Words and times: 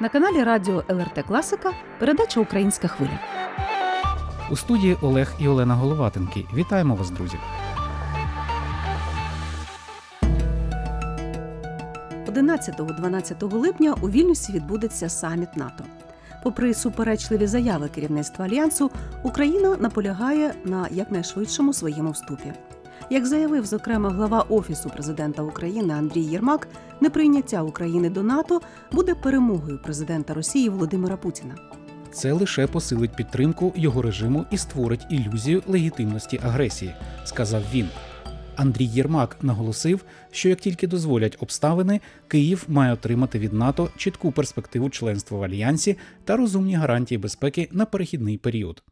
На 0.00 0.08
каналі 0.08 0.42
Радіо 0.42 0.82
ЛРТ 0.88 1.24
Класика 1.28 1.72
передача 1.98 2.40
Українська 2.40 2.88
хвиля. 2.88 3.18
У 4.50 4.56
студії 4.56 4.96
Олег 5.02 5.32
і 5.38 5.48
Олена 5.48 5.74
Головатенки. 5.74 6.46
Вітаємо 6.54 6.94
вас, 6.94 7.10
друзі. 7.10 7.36
11-12 12.26 13.52
липня 13.52 13.94
у 14.02 14.10
Вільнюсі 14.10 14.52
відбудеться 14.52 15.08
саміт 15.08 15.56
НАТО. 15.56 15.84
Попри 16.42 16.74
суперечливі 16.74 17.46
заяви 17.46 17.88
керівництва 17.88 18.44
альянсу, 18.44 18.90
Україна 19.22 19.76
наполягає 19.80 20.54
на 20.64 20.88
якнайшвидшому 20.90 21.72
своєму 21.72 22.10
вступі. 22.10 22.52
Як 23.10 23.26
заявив 23.26 23.66
зокрема 23.66 24.10
глава 24.10 24.44
офісу 24.48 24.90
президента 24.90 25.42
України 25.42 25.94
Андрій 25.94 26.22
Єрмак, 26.22 26.68
неприйняття 27.00 27.62
України 27.62 28.10
до 28.10 28.22
НАТО 28.22 28.60
буде 28.92 29.14
перемогою 29.14 29.78
президента 29.82 30.34
Росії 30.34 30.68
Володимира 30.68 31.16
Путіна. 31.16 31.54
Це 32.12 32.32
лише 32.32 32.66
посилить 32.66 33.16
підтримку 33.16 33.72
його 33.76 34.02
режиму 34.02 34.46
і 34.50 34.58
створить 34.58 35.06
ілюзію 35.10 35.62
легітимності 35.66 36.40
агресії, 36.44 36.94
сказав 37.24 37.62
він. 37.72 37.88
Андрій 38.56 38.84
Єрмак 38.84 39.36
наголосив, 39.42 40.04
що 40.30 40.48
як 40.48 40.60
тільки 40.60 40.86
дозволять 40.86 41.36
обставини, 41.40 42.00
Київ 42.28 42.64
має 42.68 42.92
отримати 42.92 43.38
від 43.38 43.52
НАТО 43.52 43.90
чітку 43.96 44.32
перспективу 44.32 44.90
членства 44.90 45.38
в 45.38 45.42
альянсі 45.42 45.96
та 46.24 46.36
розумні 46.36 46.74
гарантії 46.74 47.18
безпеки 47.18 47.68
на 47.72 47.86
перехідний 47.86 48.38
період. 48.38 48.82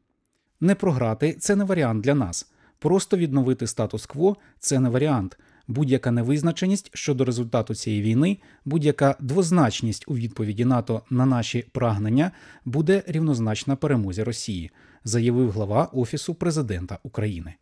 Не 0.60 0.74
програти 0.74 1.32
це 1.32 1.56
не 1.56 1.64
варіант 1.64 2.04
для 2.04 2.14
нас. 2.14 2.52
Просто 2.78 3.16
відновити 3.16 3.66
статус-кво 3.66 4.36
це 4.58 4.80
не 4.80 4.88
варіант. 4.88 5.38
Будь-яка 5.68 6.10
невизначеність 6.10 6.90
щодо 6.94 7.24
результату 7.24 7.74
цієї 7.74 8.02
війни, 8.02 8.38
будь-яка 8.64 9.16
двозначність 9.20 10.04
у 10.08 10.14
відповіді 10.14 10.64
НАТО 10.64 11.02
на 11.10 11.26
наші 11.26 11.64
прагнення 11.72 12.30
буде 12.64 13.02
рівнозначна 13.06 13.76
перемозі 13.76 14.22
Росії, 14.22 14.70
заявив 15.04 15.50
глава 15.50 15.84
Офісу 15.92 16.34
президента 16.34 16.98
України. 17.02 17.54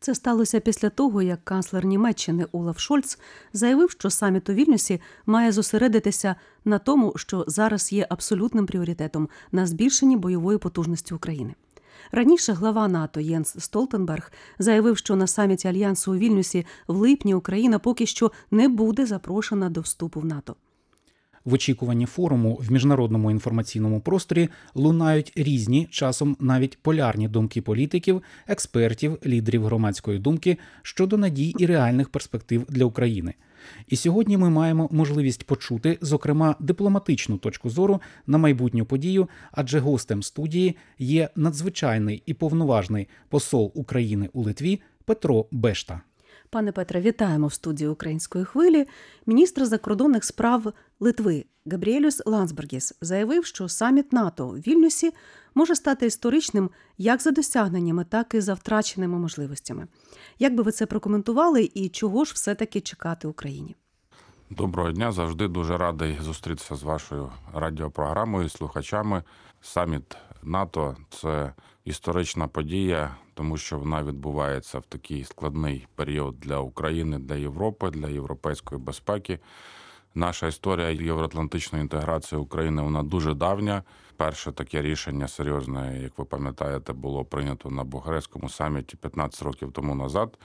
Це 0.00 0.14
сталося 0.14 0.60
після 0.60 0.90
того, 0.90 1.22
як 1.22 1.44
канцлер 1.44 1.84
Німеччини 1.84 2.46
Олаф 2.52 2.78
Шольц 2.78 3.18
заявив, 3.52 3.90
що 3.90 4.10
саміт 4.10 4.48
у 4.48 4.52
Вільнюсі 4.52 5.00
має 5.26 5.52
зосередитися 5.52 6.36
на 6.64 6.78
тому, 6.78 7.12
що 7.16 7.44
зараз 7.48 7.92
є 7.92 8.06
абсолютним 8.10 8.66
пріоритетом 8.66 9.28
на 9.52 9.66
збільшенні 9.66 10.16
бойової 10.16 10.58
потужності 10.58 11.14
України. 11.14 11.54
Раніше 12.12 12.52
глава 12.52 12.88
НАТО 12.88 13.20
Єнс 13.20 13.56
Столтенберг 13.58 14.32
заявив, 14.58 14.98
що 14.98 15.16
на 15.16 15.26
саміті 15.26 15.68
альянсу 15.68 16.12
у 16.12 16.16
Вільнюсі 16.16 16.66
в 16.86 16.96
липні 16.96 17.34
Україна 17.34 17.78
поки 17.78 18.06
що 18.06 18.32
не 18.50 18.68
буде 18.68 19.06
запрошена 19.06 19.70
до 19.70 19.80
вступу 19.80 20.20
в 20.20 20.24
НАТО. 20.24 20.56
В 21.44 21.52
очікуванні 21.52 22.06
форуму 22.06 22.54
в 22.54 22.72
міжнародному 22.72 23.30
інформаційному 23.30 24.00
просторі 24.00 24.48
лунають 24.74 25.32
різні, 25.36 25.88
часом 25.90 26.36
навіть 26.40 26.78
полярні 26.82 27.28
думки 27.28 27.62
політиків, 27.62 28.22
експертів, 28.46 29.18
лідерів 29.26 29.64
громадської 29.64 30.18
думки 30.18 30.58
щодо 30.82 31.16
надій 31.16 31.54
і 31.58 31.66
реальних 31.66 32.08
перспектив 32.08 32.66
для 32.68 32.84
України. 32.84 33.34
І 33.88 33.96
сьогодні 33.96 34.36
ми 34.36 34.50
маємо 34.50 34.88
можливість 34.92 35.46
почути, 35.46 35.98
зокрема, 36.00 36.56
дипломатичну 36.60 37.38
точку 37.38 37.70
зору 37.70 38.00
на 38.26 38.38
майбутню 38.38 38.84
подію, 38.84 39.28
адже 39.52 39.78
гостем 39.78 40.22
студії 40.22 40.76
є 40.98 41.28
надзвичайний 41.36 42.22
і 42.26 42.34
повноважний 42.34 43.08
посол 43.28 43.72
України 43.74 44.28
у 44.32 44.42
Литві 44.42 44.80
Петро 45.04 45.46
Бешта. 45.50 46.00
Пане 46.54 46.72
Петре, 46.72 47.00
вітаємо 47.00 47.46
в 47.46 47.52
студії 47.52 47.88
української 47.88 48.44
хвилі. 48.44 48.86
Міністр 49.26 49.66
закордонних 49.66 50.24
справ 50.24 50.72
Литви 51.00 51.44
Габріелюс 51.66 52.22
Лансбергіс 52.26 52.94
заявив, 53.00 53.46
що 53.46 53.68
саміт 53.68 54.12
НАТО 54.12 54.48
в 54.48 54.56
Вільнюсі 54.56 55.12
може 55.54 55.74
стати 55.74 56.06
історичним 56.06 56.70
як 56.98 57.22
за 57.22 57.30
досягненнями, 57.30 58.04
так 58.04 58.34
і 58.34 58.40
за 58.40 58.54
втраченими 58.54 59.18
можливостями. 59.18 59.86
Як 60.38 60.54
би 60.54 60.62
ви 60.62 60.72
це 60.72 60.86
прокоментували 60.86 61.70
і 61.74 61.88
чого 61.88 62.24
ж 62.24 62.32
все-таки 62.34 62.80
чекати 62.80 63.28
Україні? 63.28 63.76
Доброго 64.50 64.92
дня, 64.92 65.12
завжди 65.12 65.48
дуже 65.48 65.76
радий 65.76 66.18
зустрітися 66.22 66.76
з 66.76 66.82
вашою 66.82 67.32
радіопрограмою, 67.54 68.48
слухачами. 68.48 69.22
Саміт 69.60 70.16
НАТО 70.42 70.96
це 71.10 71.52
історична 71.84 72.48
подія, 72.48 73.16
тому 73.34 73.56
що 73.56 73.78
вона 73.78 74.02
відбувається 74.02 74.78
в 74.78 74.84
такий 74.84 75.24
складний 75.24 75.86
період 75.94 76.40
для 76.40 76.58
України, 76.58 77.18
для 77.18 77.34
Європи, 77.34 77.90
для 77.90 78.08
європейської 78.08 78.80
безпеки. 78.80 79.38
Наша 80.14 80.46
історія 80.46 80.90
євроатлантичної 80.90 81.82
інтеграції 81.82 82.40
України 82.40 82.82
вона 82.82 83.02
дуже 83.02 83.34
давня. 83.34 83.82
Перше 84.16 84.52
таке 84.52 84.82
рішення 84.82 85.28
серйозне, 85.28 86.00
як 86.02 86.18
ви 86.18 86.24
пам'ятаєте, 86.24 86.92
було 86.92 87.24
прийнято 87.24 87.70
на 87.70 87.84
Бухарестському 87.84 88.48
саміті 88.48 88.96
15 88.96 89.42
років 89.42 89.72
тому 89.72 89.94
назад. 89.94 90.38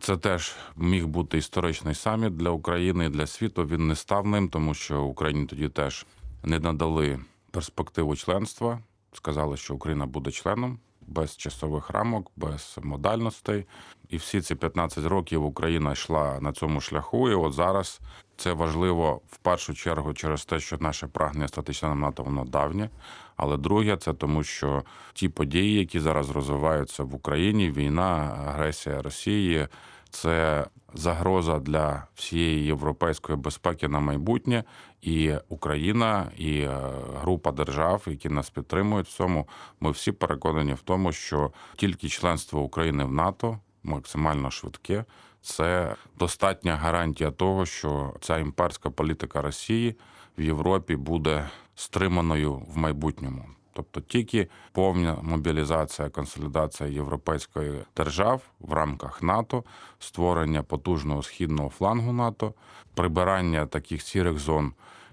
Це 0.00 0.16
теж 0.16 0.56
міг 0.76 1.06
бути 1.06 1.38
історичний 1.38 1.94
саміт 1.94 2.36
для 2.36 2.50
України 2.50 3.06
і 3.06 3.08
для 3.08 3.26
світу. 3.26 3.64
Він 3.64 3.86
не 3.88 3.94
став 3.94 4.26
ним, 4.26 4.48
тому 4.48 4.74
що 4.74 5.02
Україні 5.02 5.46
тоді 5.46 5.68
теж 5.68 6.06
не 6.42 6.58
надали 6.58 7.20
перспективу 7.50 8.16
членства. 8.16 8.78
Сказали, 9.14 9.56
що 9.56 9.74
Україна 9.74 10.06
буде 10.06 10.30
членом 10.30 10.78
без 11.06 11.36
часових 11.36 11.90
рамок, 11.90 12.30
без 12.36 12.78
модальностей. 12.82 13.66
І 14.08 14.16
всі 14.16 14.40
ці 14.40 14.54
15 14.54 15.04
років 15.04 15.44
Україна 15.44 15.92
йшла 15.92 16.40
на 16.40 16.52
цьому 16.52 16.80
шляху. 16.80 17.30
І 17.30 17.34
от 17.34 17.52
зараз 17.52 18.00
це 18.36 18.52
важливо 18.52 19.20
в 19.30 19.36
першу 19.36 19.74
чергу 19.74 20.14
через 20.14 20.44
те, 20.44 20.60
що 20.60 20.76
наше 20.80 21.06
прагнення 21.06 21.48
стати 21.48 21.72
членом 21.72 22.00
НАТО 22.00 22.22
воно 22.22 22.44
давнє. 22.44 22.90
Але 23.36 23.56
друге, 23.56 23.96
це 23.96 24.12
тому, 24.12 24.42
що 24.42 24.82
ті 25.12 25.28
події, 25.28 25.78
які 25.78 26.00
зараз 26.00 26.30
розвиваються 26.30 27.02
в 27.04 27.14
Україні, 27.14 27.70
війна, 27.70 28.38
агресія 28.46 29.02
Росії, 29.02 29.68
це 30.14 30.66
загроза 30.94 31.58
для 31.58 32.06
всієї 32.14 32.64
європейської 32.64 33.38
безпеки 33.38 33.88
на 33.88 34.00
майбутнє, 34.00 34.64
і 35.02 35.32
Україна, 35.48 36.30
і 36.36 36.58
е, 36.58 36.80
група 37.20 37.52
держав, 37.52 38.02
які 38.06 38.28
нас 38.28 38.50
підтримують 38.50 39.06
в 39.06 39.16
цьому, 39.16 39.48
ми 39.80 39.90
всі 39.90 40.12
переконані 40.12 40.74
в 40.74 40.80
тому, 40.80 41.12
що 41.12 41.52
тільки 41.76 42.08
членство 42.08 42.60
України 42.60 43.04
в 43.04 43.12
НАТО 43.12 43.58
максимально 43.82 44.50
швидке. 44.50 45.04
Це 45.42 45.96
достатня 46.18 46.76
гарантія 46.76 47.30
того, 47.30 47.66
що 47.66 48.14
ця 48.20 48.38
імперська 48.38 48.90
політика 48.90 49.42
Росії 49.42 49.96
в 50.38 50.42
Європі 50.42 50.96
буде 50.96 51.48
стриманою 51.74 52.54
в 52.54 52.76
майбутньому. 52.76 53.44
Тобто 53.74 54.00
тільки 54.00 54.48
повна 54.72 55.16
мобілізація, 55.22 56.08
консолідація 56.08 56.88
європейської 56.88 57.72
держав 57.96 58.42
в 58.60 58.72
рамках 58.72 59.22
НАТО, 59.22 59.64
створення 59.98 60.62
потужного 60.62 61.22
східного 61.22 61.68
флангу 61.68 62.12
НАТО, 62.12 62.54
прибирання 62.94 63.66
таких 63.66 64.02
сірих 64.02 64.38
зон, 64.38 64.72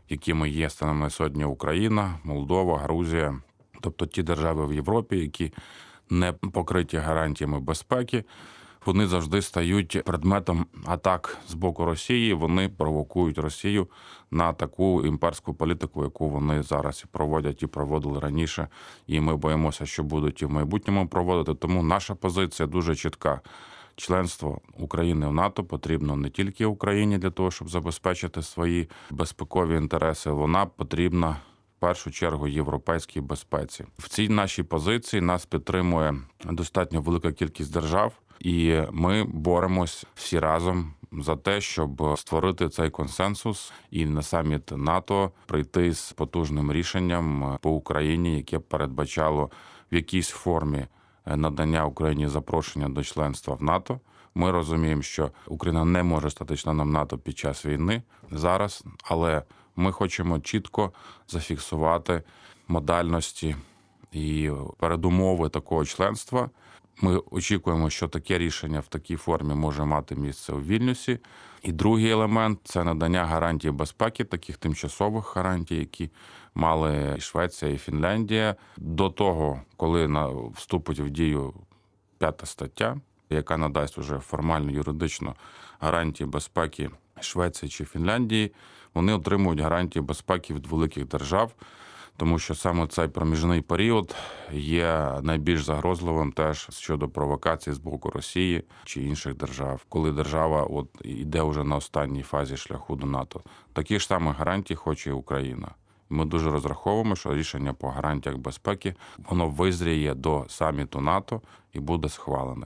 якими 0.10 0.50
є 0.50 0.70
станом 0.70 1.00
на 1.00 1.10
сьогодні 1.10 1.46
Україна, 1.46 2.20
Молдова, 2.24 2.78
Грузія, 2.78 3.42
тобто 3.82 4.06
ті 4.06 4.24
держави 4.24 4.68
в 4.68 4.74
Європі, 4.74 5.18
які 5.18 5.54
не 6.10 6.34
покриті 6.34 6.98
гарантіями 6.98 7.60
безпеки 7.60 8.24
вони 8.86 9.08
завжди 9.08 9.42
стають 9.42 10.04
предметом 10.06 10.66
атак 10.86 11.38
з 11.48 11.54
боку 11.54 11.86
Росії. 11.86 12.34
Вони 12.34 12.70
провокують 12.70 13.38
Росію 13.38 13.88
на 14.32 14.54
таку 14.54 15.06
імперську 15.06 15.54
політику, 15.54 16.04
яку 16.04 16.30
вони 16.30 16.64
зараз 16.64 17.02
і 17.06 17.08
проводять 17.12 17.64
і 17.64 17.68
проводили 17.68 18.20
раніше. 18.20 18.68
І 19.08 19.20
ми 19.20 19.36
боїмося, 19.36 19.86
що 19.86 20.04
будуть 20.04 20.42
і 20.42 20.46
в 20.46 20.52
майбутньому 20.52 21.08
проводити. 21.08 21.54
Тому 21.54 21.84
наша 21.84 22.16
позиція 22.16 22.68
дуже 22.68 22.96
чітка. 22.96 23.42
Членство 23.96 24.62
України 24.80 25.28
в 25.28 25.34
НАТО 25.34 25.64
потрібно 25.64 26.16
не 26.16 26.30
тільки 26.30 26.66
Україні 26.66 27.18
для 27.18 27.30
того, 27.30 27.52
щоб 27.52 27.70
забезпечити 27.70 28.42
свої 28.42 28.90
безпекові 29.10 29.76
інтереси. 29.76 30.32
Вона 30.32 30.66
потрібна 30.66 31.30
в 31.78 31.80
першу 31.80 32.12
чергу 32.12 32.48
європейській 32.48 33.22
безпеці. 33.22 33.86
В 33.98 34.10
цій 34.10 34.30
нашій 34.30 34.64
позиції 34.64 35.22
нас 35.22 35.46
підтримує 35.46 36.16
достатньо 36.46 37.02
велика 37.02 37.32
кількість 37.32 37.74
держав. 37.74 38.14
І 38.44 38.82
ми 38.92 39.24
боремось 39.24 40.06
всі 40.16 40.40
разом 40.40 40.94
за 41.12 41.36
те, 41.36 41.62
щоб 41.62 42.18
створити 42.18 42.70
цей 42.70 42.90
консенсус 42.90 43.74
і 43.92 44.06
на 44.06 44.22
саміт 44.22 44.72
НАТО 44.78 45.32
прийти 45.46 45.94
з 45.94 46.12
потужним 46.12 46.72
рішенням 46.74 47.58
по 47.62 47.72
Україні, 47.72 48.38
яке 48.38 48.60
передбачало 48.60 49.52
в 49.92 49.96
якійсь 49.96 50.30
формі 50.30 50.86
надання 51.26 51.86
Україні 51.86 52.28
запрошення 52.28 52.90
до 52.90 53.04
членства 53.04 53.56
в 53.56 53.64
НАТО. 53.64 54.00
Ми 54.36 54.52
розуміємо, 54.52 55.02
що 55.02 55.32
Україна 55.48 55.86
не 55.86 56.04
може 56.04 56.30
стати 56.30 56.56
членом 56.56 56.92
НАТО 56.92 57.18
під 57.18 57.38
час 57.38 57.66
війни 57.66 58.02
зараз, 58.32 58.84
але 59.04 59.44
ми 59.76 59.92
хочемо 59.92 60.40
чітко 60.40 60.92
зафіксувати 61.28 62.24
модальності 62.68 63.56
і 64.12 64.52
передумови 64.80 65.50
такого 65.50 65.86
членства 65.86 66.50
Ми 67.02 67.22
очікуємо, 67.32 67.90
що 67.90 68.08
таке 68.08 68.38
рішення 68.38 68.80
в 68.80 68.88
такій 68.88 69.16
формі 69.16 69.54
може 69.54 69.86
мати 69.86 70.16
місце 70.16 70.54
у 70.54 70.62
Вільнюсі. 70.62 71.20
І 71.64 71.72
другий 71.72 72.10
елемент 72.10 72.60
це 72.64 72.84
надання 72.84 73.26
гарантій 73.26 73.72
безпеки, 73.72 74.24
таких 74.24 74.58
тимчасових 74.58 75.36
гарантій, 75.36 75.76
які 75.76 76.10
мали 76.56 77.16
і 77.18 77.22
Швеція 77.22 77.72
і 77.72 77.78
Фінляндія 77.78 78.56
до 78.78 79.10
того, 79.10 79.62
коли 79.78 80.08
на 80.08 80.28
вступить 80.28 81.00
в 81.00 81.10
дію 81.10 81.54
п'ята 82.18 82.46
стаття, 82.46 82.98
яка 83.30 83.58
надасть 83.58 83.98
уже 83.98 84.20
формально 84.20 84.72
юридично 84.72 85.36
гарантії 85.80 86.30
безпеки 86.30 86.90
Швеції 87.22 87.70
чи 87.70 87.86
Фінляндії. 87.86 88.54
Вони 88.94 89.14
отримують 89.14 89.60
гарантії 89.60 90.04
безпеки 90.04 90.54
від 90.54 90.68
великих 90.68 91.08
держав 91.08 91.54
тому 92.18 92.40
що 92.40 92.56
саме 92.56 92.88
цей 92.88 93.08
проміжний 93.08 93.62
період 93.62 94.16
є 94.52 95.20
найбільш 95.22 95.64
загрозливим 95.64 96.32
теж 96.32 96.68
щодо 96.70 97.10
провокацій 97.10 97.72
з 97.72 97.78
боку 97.78 98.10
Росії 98.10 98.64
чи 98.86 99.04
інших 99.04 99.36
держав, 99.36 99.86
коли 99.90 100.12
держава 100.12 100.64
от 100.64 100.88
йде 101.04 101.42
вже 101.42 101.64
на 101.64 101.76
останній 101.76 102.24
фазі 102.24 102.58
шляху 102.58 102.96
до 102.96 103.08
НАТО. 103.08 103.42
Такі 103.74 104.00
ж 104.00 104.08
самі 104.08 104.32
гарантії 104.38 104.78
хоче 104.78 105.10
і 105.10 105.14
Україна. 105.14 105.68
Ми 106.10 106.26
дуже 106.26 106.52
розраховуємо, 106.52 107.16
що 107.16 107.36
рішення 107.36 107.74
по 107.74 107.90
гарантіях 107.90 108.38
безпеки 108.38 108.96
воно 109.30 109.48
визріє 109.48 110.14
до 110.14 110.46
саміту 110.48 111.02
НАТО 111.02 111.42
і 111.74 111.80
буде 111.80 112.10
схвалене. 112.10 112.66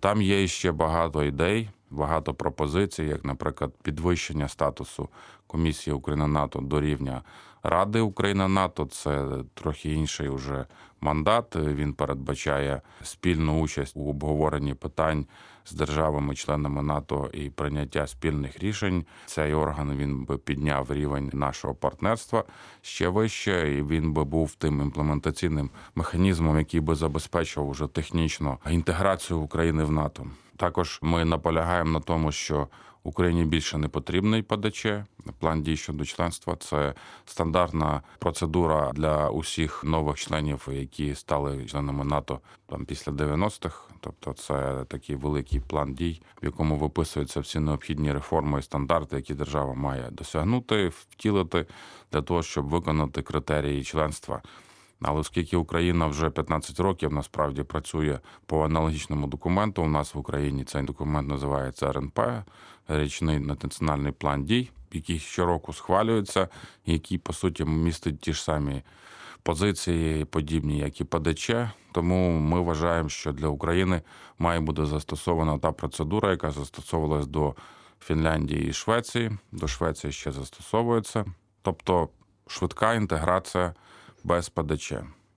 Там 0.00 0.22
є 0.22 0.46
ще 0.46 0.72
багато 0.72 1.24
ідей, 1.24 1.68
багато 1.90 2.34
пропозицій, 2.34 3.04
як, 3.04 3.24
наприклад, 3.24 3.72
підвищення 3.82 4.48
статусу 4.48 5.08
комісії 5.46 5.94
Україна 5.94 6.26
НАТО 6.26 6.60
до 6.60 6.80
рівня 6.80 7.22
Ради 7.62 8.00
Україна 8.00 8.48
НАТО. 8.48 8.86
Це 8.86 9.26
трохи 9.54 9.92
інший 9.92 10.28
уже 10.28 10.66
мандат. 11.00 11.56
Він 11.56 11.92
передбачає 11.92 12.80
спільну 13.02 13.60
участь 13.60 13.96
у 13.96 14.10
обговоренні 14.10 14.74
питань 14.74 15.26
з 15.64 15.72
державами-членами 15.72 16.82
НАТО 16.82 17.30
і 17.32 17.50
прийняття 17.50 18.06
спільних 18.06 18.58
рішень. 18.58 19.04
Цей 19.26 19.54
орган 19.54 19.96
він 19.96 20.24
би 20.24 20.38
підняв 20.38 20.92
рівень 20.92 21.30
нашого 21.32 21.74
партнерства 21.74 22.44
ще 22.82 23.08
вище, 23.08 23.74
і 23.74 23.82
він 23.82 24.12
би 24.12 24.24
був 24.24 24.54
тим 24.54 24.80
імплементаційним 24.80 25.70
механізмом, 25.94 26.58
який 26.58 26.80
би 26.80 26.94
забезпечував 26.94 27.68
уже 27.68 27.86
технічно 27.86 28.58
інтеграцію 28.70 29.40
України 29.40 29.84
в 29.84 29.92
НАТО. 29.92 30.26
Також 30.60 30.98
ми 31.02 31.24
наполягаємо 31.24 31.90
на 31.90 32.00
тому, 32.00 32.32
що 32.32 32.68
Україні 33.02 33.44
більше 33.44 33.78
не 33.78 33.88
потрібний 33.88 34.42
ПДЧ. 34.42 34.86
План 35.38 35.62
дій 35.62 35.76
щодо 35.76 36.04
членства 36.04 36.56
це 36.56 36.94
стандартна 37.24 38.02
процедура 38.18 38.92
для 38.92 39.30
усіх 39.30 39.84
нових 39.84 40.16
членів, 40.16 40.68
які 40.72 41.14
стали 41.14 41.66
членами 41.66 42.04
НАТО 42.04 42.40
там 42.66 42.84
після 42.84 43.12
90-х. 43.12 43.88
Тобто, 44.00 44.32
це 44.32 44.84
такий 44.88 45.16
великий 45.16 45.60
план 45.60 45.94
дій, 45.94 46.22
в 46.42 46.44
якому 46.44 46.76
виписуються 46.76 47.40
всі 47.40 47.58
необхідні 47.58 48.12
реформи 48.12 48.58
і 48.58 48.62
стандарти, 48.62 49.16
які 49.16 49.34
держава 49.34 49.74
має 49.74 50.10
досягнути, 50.10 50.88
втілити 50.88 51.66
для 52.12 52.22
того, 52.22 52.42
щоб 52.42 52.68
виконати 52.68 53.22
критерії 53.22 53.84
членства. 53.84 54.42
Але 55.02 55.20
оскільки 55.20 55.56
Україна 55.56 56.06
вже 56.06 56.30
15 56.30 56.80
років 56.80 57.12
насправді 57.12 57.62
працює 57.62 58.18
по 58.46 58.64
аналогічному 58.64 59.26
документу, 59.26 59.82
у 59.82 59.88
нас 59.88 60.14
в 60.14 60.18
Україні 60.18 60.64
цей 60.64 60.82
документ 60.82 61.28
називається 61.28 61.92
РНП 61.92 62.20
річний 62.88 63.38
національний 63.38 64.12
план 64.12 64.44
дій, 64.44 64.70
який 64.92 65.18
щороку 65.18 65.72
схвалюється, 65.72 66.48
який 66.86 67.18
по 67.18 67.32
суті 67.32 67.64
містить 67.64 68.20
ті 68.20 68.32
ж 68.32 68.42
самі 68.42 68.82
позиції, 69.42 70.24
подібні, 70.24 70.78
як 70.78 71.00
і 71.00 71.04
ПДЧ. 71.04 71.50
Тому 71.92 72.30
ми 72.30 72.60
вважаємо, 72.60 73.08
що 73.08 73.32
для 73.32 73.46
України 73.46 74.02
має 74.38 74.60
бути 74.60 74.86
застосована 74.86 75.58
та 75.58 75.72
процедура, 75.72 76.30
яка 76.30 76.50
застосовувалась 76.50 77.26
до 77.26 77.54
Фінляндії 78.00 78.68
і 78.68 78.72
Швеції. 78.72 79.30
До 79.52 79.68
Швеції 79.68 80.12
ще 80.12 80.32
застосовується, 80.32 81.24
тобто 81.62 82.08
швидка 82.46 82.94
інтеграція 82.94 83.74
без 84.24 84.48
ПДЧ, 84.48 84.92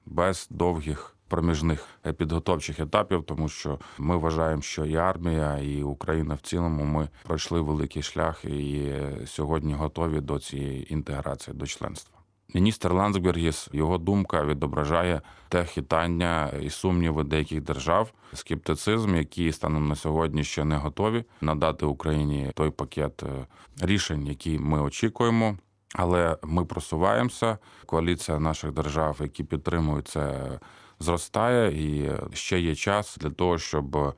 без 0.06 0.48
довгих 0.50 1.16
проміжних 1.28 1.88
підготовчих 2.18 2.80
етапів, 2.80 3.24
тому 3.24 3.50
що 3.50 3.80
ми 3.98 4.18
вважаємо, 4.18 4.62
що 4.62 4.86
і 4.86 4.96
армія, 4.96 5.58
і 5.58 5.84
Україна 5.84 6.36
в 6.36 6.42
цілому 6.42 6.84
ми 6.84 7.10
пройшли 7.24 7.62
великий 7.62 8.04
шлях 8.04 8.46
і 8.46 8.92
сьогодні 9.26 9.74
готові 9.74 10.22
до 10.22 10.40
цієї 10.40 10.94
інтеграції 10.94 11.58
до 11.58 11.66
членства. 11.66 12.20
Міністр 12.54 12.94
Ландсбергіс, 12.94 13.70
його 13.74 13.98
думка 13.98 14.46
відображає 14.46 15.22
те 15.50 15.66
хитання 15.66 16.50
і 16.62 16.70
сумніви 16.70 17.24
деяких 17.24 17.62
держав, 17.62 18.14
скептицизм, 18.34 19.16
які 19.16 19.52
станом 19.52 19.88
на 19.88 19.96
сьогодні 19.96 20.44
ще 20.44 20.66
не 20.66 20.78
готові 20.78 21.24
надати 21.42 21.86
Україні 21.86 22.52
той 22.56 22.70
пакет 22.70 23.24
рішень, 23.82 24.28
які 24.28 24.60
ми 24.60 24.82
очікуємо. 24.82 25.58
Але 25.94 26.38
ми 26.44 26.66
просуваємося. 26.66 27.58
Коаліція 27.86 28.40
наших 28.40 28.72
держав, 28.72 29.18
які 29.20 29.44
підтримують 29.44 30.08
це, 30.08 30.60
зростає, 31.00 31.86
і 31.86 32.12
ще 32.34 32.60
є 32.60 32.76
час 32.76 33.18
для 33.22 33.30
того, 33.30 33.58
щоб 33.58 34.16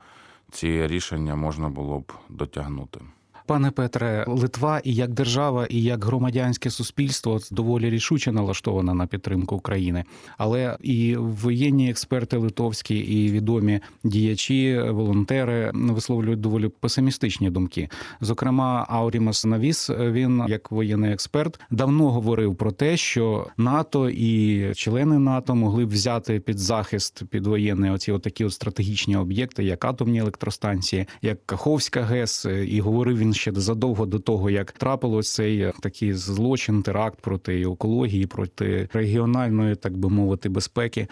ці 0.50 0.86
рішення 0.86 1.36
можна 1.36 1.68
було 1.68 1.98
б 1.98 2.12
дотягнути. 2.28 3.00
Пане 3.46 3.70
Петре, 3.70 4.24
Литва 4.28 4.80
і 4.84 4.94
як 4.94 5.12
держава, 5.12 5.66
і 5.66 5.82
як 5.82 6.04
громадянське 6.04 6.70
суспільство 6.70 7.40
доволі 7.50 7.90
рішуче 7.90 8.32
налаштована 8.32 8.94
на 8.94 9.06
підтримку 9.06 9.56
України. 9.56 10.04
Але 10.38 10.76
і 10.82 11.16
воєнні 11.16 11.90
експерти 11.90 12.36
литовські, 12.36 12.98
і 12.98 13.30
відомі 13.30 13.80
діячі, 14.04 14.80
волонтери 14.90 15.70
висловлюють 15.74 16.40
доволі 16.40 16.68
песимістичні 16.68 17.50
думки. 17.50 17.88
Зокрема, 18.20 18.86
Аурімас 18.88 19.44
Навіс, 19.44 19.90
він 19.90 20.42
як 20.48 20.70
воєнний 20.70 21.12
експерт, 21.12 21.60
давно 21.70 22.10
говорив 22.10 22.56
про 22.56 22.72
те, 22.72 22.96
що 22.96 23.46
НАТО 23.56 24.10
і 24.10 24.62
члени 24.74 25.18
НАТО 25.18 25.54
могли 25.54 25.84
б 25.84 25.88
взяти 25.88 26.40
під 26.40 26.58
захист 26.58 27.22
під 27.30 27.46
воєнний 27.46 27.90
оці 27.90 28.12
отакі 28.12 28.44
от 28.44 28.52
стратегічні 28.52 29.16
об'єкти, 29.16 29.64
як 29.64 29.84
атомні 29.84 30.18
електростанції, 30.18 31.06
як 31.22 31.46
Каховська 31.46 32.02
ГЕС, 32.02 32.46
і 32.66 32.80
говорив 32.80 33.18
він 33.18 33.34
ще 33.36 33.52
задовго 33.54 34.06
до 34.06 34.18
того, 34.18 34.50
як 34.50 34.72
трапилось 34.72 35.34
цей 35.34 35.72
такий 35.80 36.12
злочин, 36.12 36.82
теракт 36.82 37.20
проти 37.20 37.62
екології, 37.62 38.26
проти 38.26 38.88
регіональної, 38.92 39.74
так 39.74 39.96
би 39.96 40.08
мовити, 40.08 40.48
безпеки. 40.48 41.06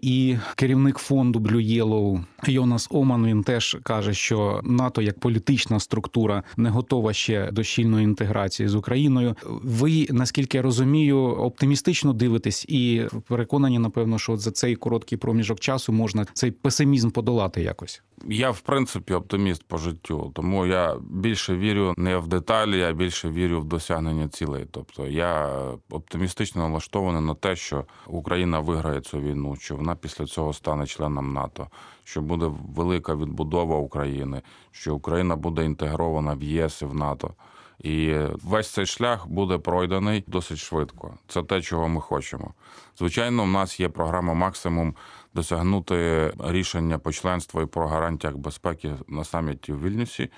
І 0.00 0.36
керівник 0.56 0.98
фонду 0.98 1.38
Blue 1.38 1.82
Yellow 1.82 2.24
Йонас 2.46 2.88
Оман 2.90 3.26
він 3.26 3.42
теж 3.42 3.78
каже, 3.82 4.14
що 4.14 4.60
НАТО 4.64 5.02
як 5.02 5.20
політична 5.20 5.80
структура 5.80 6.42
не 6.56 6.70
готова 6.70 7.12
ще 7.12 7.50
до 7.52 7.62
щільної 7.62 8.04
інтеграції 8.04 8.68
з 8.68 8.74
Україною. 8.74 9.36
Ви 9.44 10.06
наскільки 10.10 10.56
я 10.56 10.62
розумію, 10.62 11.18
оптимістично 11.18 12.12
дивитесь 12.12 12.64
і 12.68 13.02
переконані, 13.28 13.78
напевно, 13.78 14.18
що 14.18 14.36
за 14.36 14.50
цей 14.50 14.76
короткий 14.76 15.18
проміжок 15.18 15.60
часу 15.60 15.92
можна 15.92 16.26
цей 16.32 16.50
песимізм 16.50 17.10
подолати 17.10 17.62
якось. 17.62 18.02
Я 18.28 18.50
в 18.50 18.60
принципі 18.60 19.14
оптиміст 19.14 19.64
по 19.64 19.78
життю, 19.78 20.30
тому 20.34 20.66
я 20.66 20.96
більше 21.10 21.56
вірю 21.64 21.94
не 21.96 22.16
в 22.16 22.26
деталі, 22.26 22.78
я 22.78 22.92
більше 22.92 23.30
вірю 23.30 23.60
в 23.60 23.64
досягнення 23.64 24.28
цілей. 24.28 24.66
Тобто 24.70 25.06
я 25.06 25.50
оптимістично 25.90 26.68
налаштований 26.68 27.22
на 27.22 27.34
те, 27.34 27.56
що 27.56 27.84
Україна 28.06 28.60
виграє 28.60 29.00
цю 29.00 29.20
війну, 29.20 29.56
що 29.56 29.76
вона 29.76 29.94
після 29.94 30.26
цього 30.26 30.52
стане 30.52 30.86
членом 30.86 31.32
НАТО, 31.32 31.68
що 32.04 32.22
буде 32.22 32.50
велика 32.76 33.14
відбудова 33.14 33.76
України, 33.76 34.42
що 34.70 34.94
Україна 34.94 35.36
буде 35.36 35.64
інтегрована 35.64 36.34
в 36.34 36.42
ЄС 36.42 36.82
і 36.82 36.84
в 36.84 36.94
НАТО. 36.94 37.34
І 37.78 38.14
весь 38.44 38.70
цей 38.70 38.86
шлях 38.86 39.26
буде 39.26 39.58
пройдений 39.58 40.24
досить 40.26 40.58
швидко. 40.58 41.14
Це 41.28 41.42
те, 41.42 41.62
чого 41.62 41.88
ми 41.88 42.00
хочемо. 42.00 42.54
Звичайно, 42.98 43.42
у 43.42 43.46
нас 43.46 43.80
є 43.80 43.88
програма 43.88 44.34
максимум 44.34 44.94
досягнути 45.34 46.32
рішення 46.38 46.98
по 46.98 47.12
членству 47.12 47.62
і 47.62 47.66
про 47.66 47.88
гарантіях 47.88 48.36
безпеки 48.36 48.94
на 49.08 49.24
саміті 49.24 49.72
в 49.72 49.82
Вільнюсі. 49.82 50.30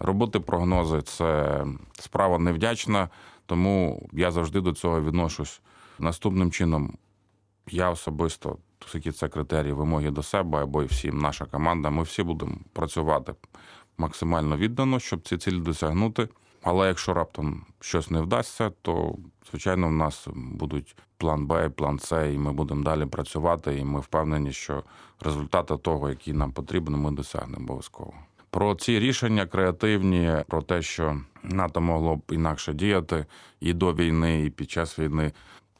Робити 0.00 0.40
прогнози 0.40 1.02
це 1.02 1.64
справа 1.92 2.38
невдячна, 2.38 3.08
тому 3.46 4.08
я 4.12 4.30
завжди 4.30 4.60
до 4.60 4.72
цього 4.72 5.00
відношусь 5.00 5.60
наступним 5.98 6.50
чином. 6.50 6.96
Я 7.70 7.90
особисто, 7.90 8.56
оскільки 8.86 9.12
це 9.12 9.28
критерії 9.28 9.72
вимоги 9.72 10.10
до 10.10 10.22
себе 10.22 10.62
або 10.62 10.82
і 10.82 10.86
всім 10.86 11.18
наша 11.18 11.44
команда, 11.44 11.90
ми 11.90 12.02
всі 12.02 12.22
будемо 12.22 12.54
працювати 12.72 13.34
максимально 13.98 14.56
віддано, 14.56 14.98
щоб 14.98 15.28
ці 15.28 15.38
цілі 15.38 15.60
досягнути. 15.60 16.28
Але 16.62 16.88
якщо 16.88 17.14
раптом 17.14 17.64
щось 17.80 18.10
не 18.10 18.20
вдасться, 18.20 18.70
то 18.82 19.16
звичайно 19.50 19.88
в 19.88 19.92
нас 19.92 20.28
будуть 20.34 20.96
план 21.16 21.46
Б, 21.46 21.68
план 21.68 21.98
С, 21.98 22.32
і 22.32 22.38
ми 22.38 22.52
будемо 22.52 22.84
далі 22.84 23.06
працювати. 23.06 23.78
І 23.78 23.84
ми 23.84 24.00
впевнені, 24.00 24.52
що 24.52 24.82
результати 25.20 25.76
того, 25.76 26.08
які 26.08 26.32
нам 26.32 26.52
потрібні, 26.52 26.96
ми 26.96 27.10
досягнемо 27.10 27.64
обов'язково. 27.64 28.14
Про 28.50 28.74
ці 28.74 28.98
рішення 28.98 29.46
креативні, 29.46 30.32
про 30.48 30.62
те, 30.62 30.82
що 30.82 31.20
НАТО 31.42 31.80
могло 31.80 32.16
б 32.16 32.22
інакше 32.30 32.72
діяти 32.72 33.26
і 33.60 33.72
до 33.72 33.94
війни, 33.94 34.44
і 34.44 34.50
під 34.50 34.70
час 34.70 34.98
війни. 34.98 35.32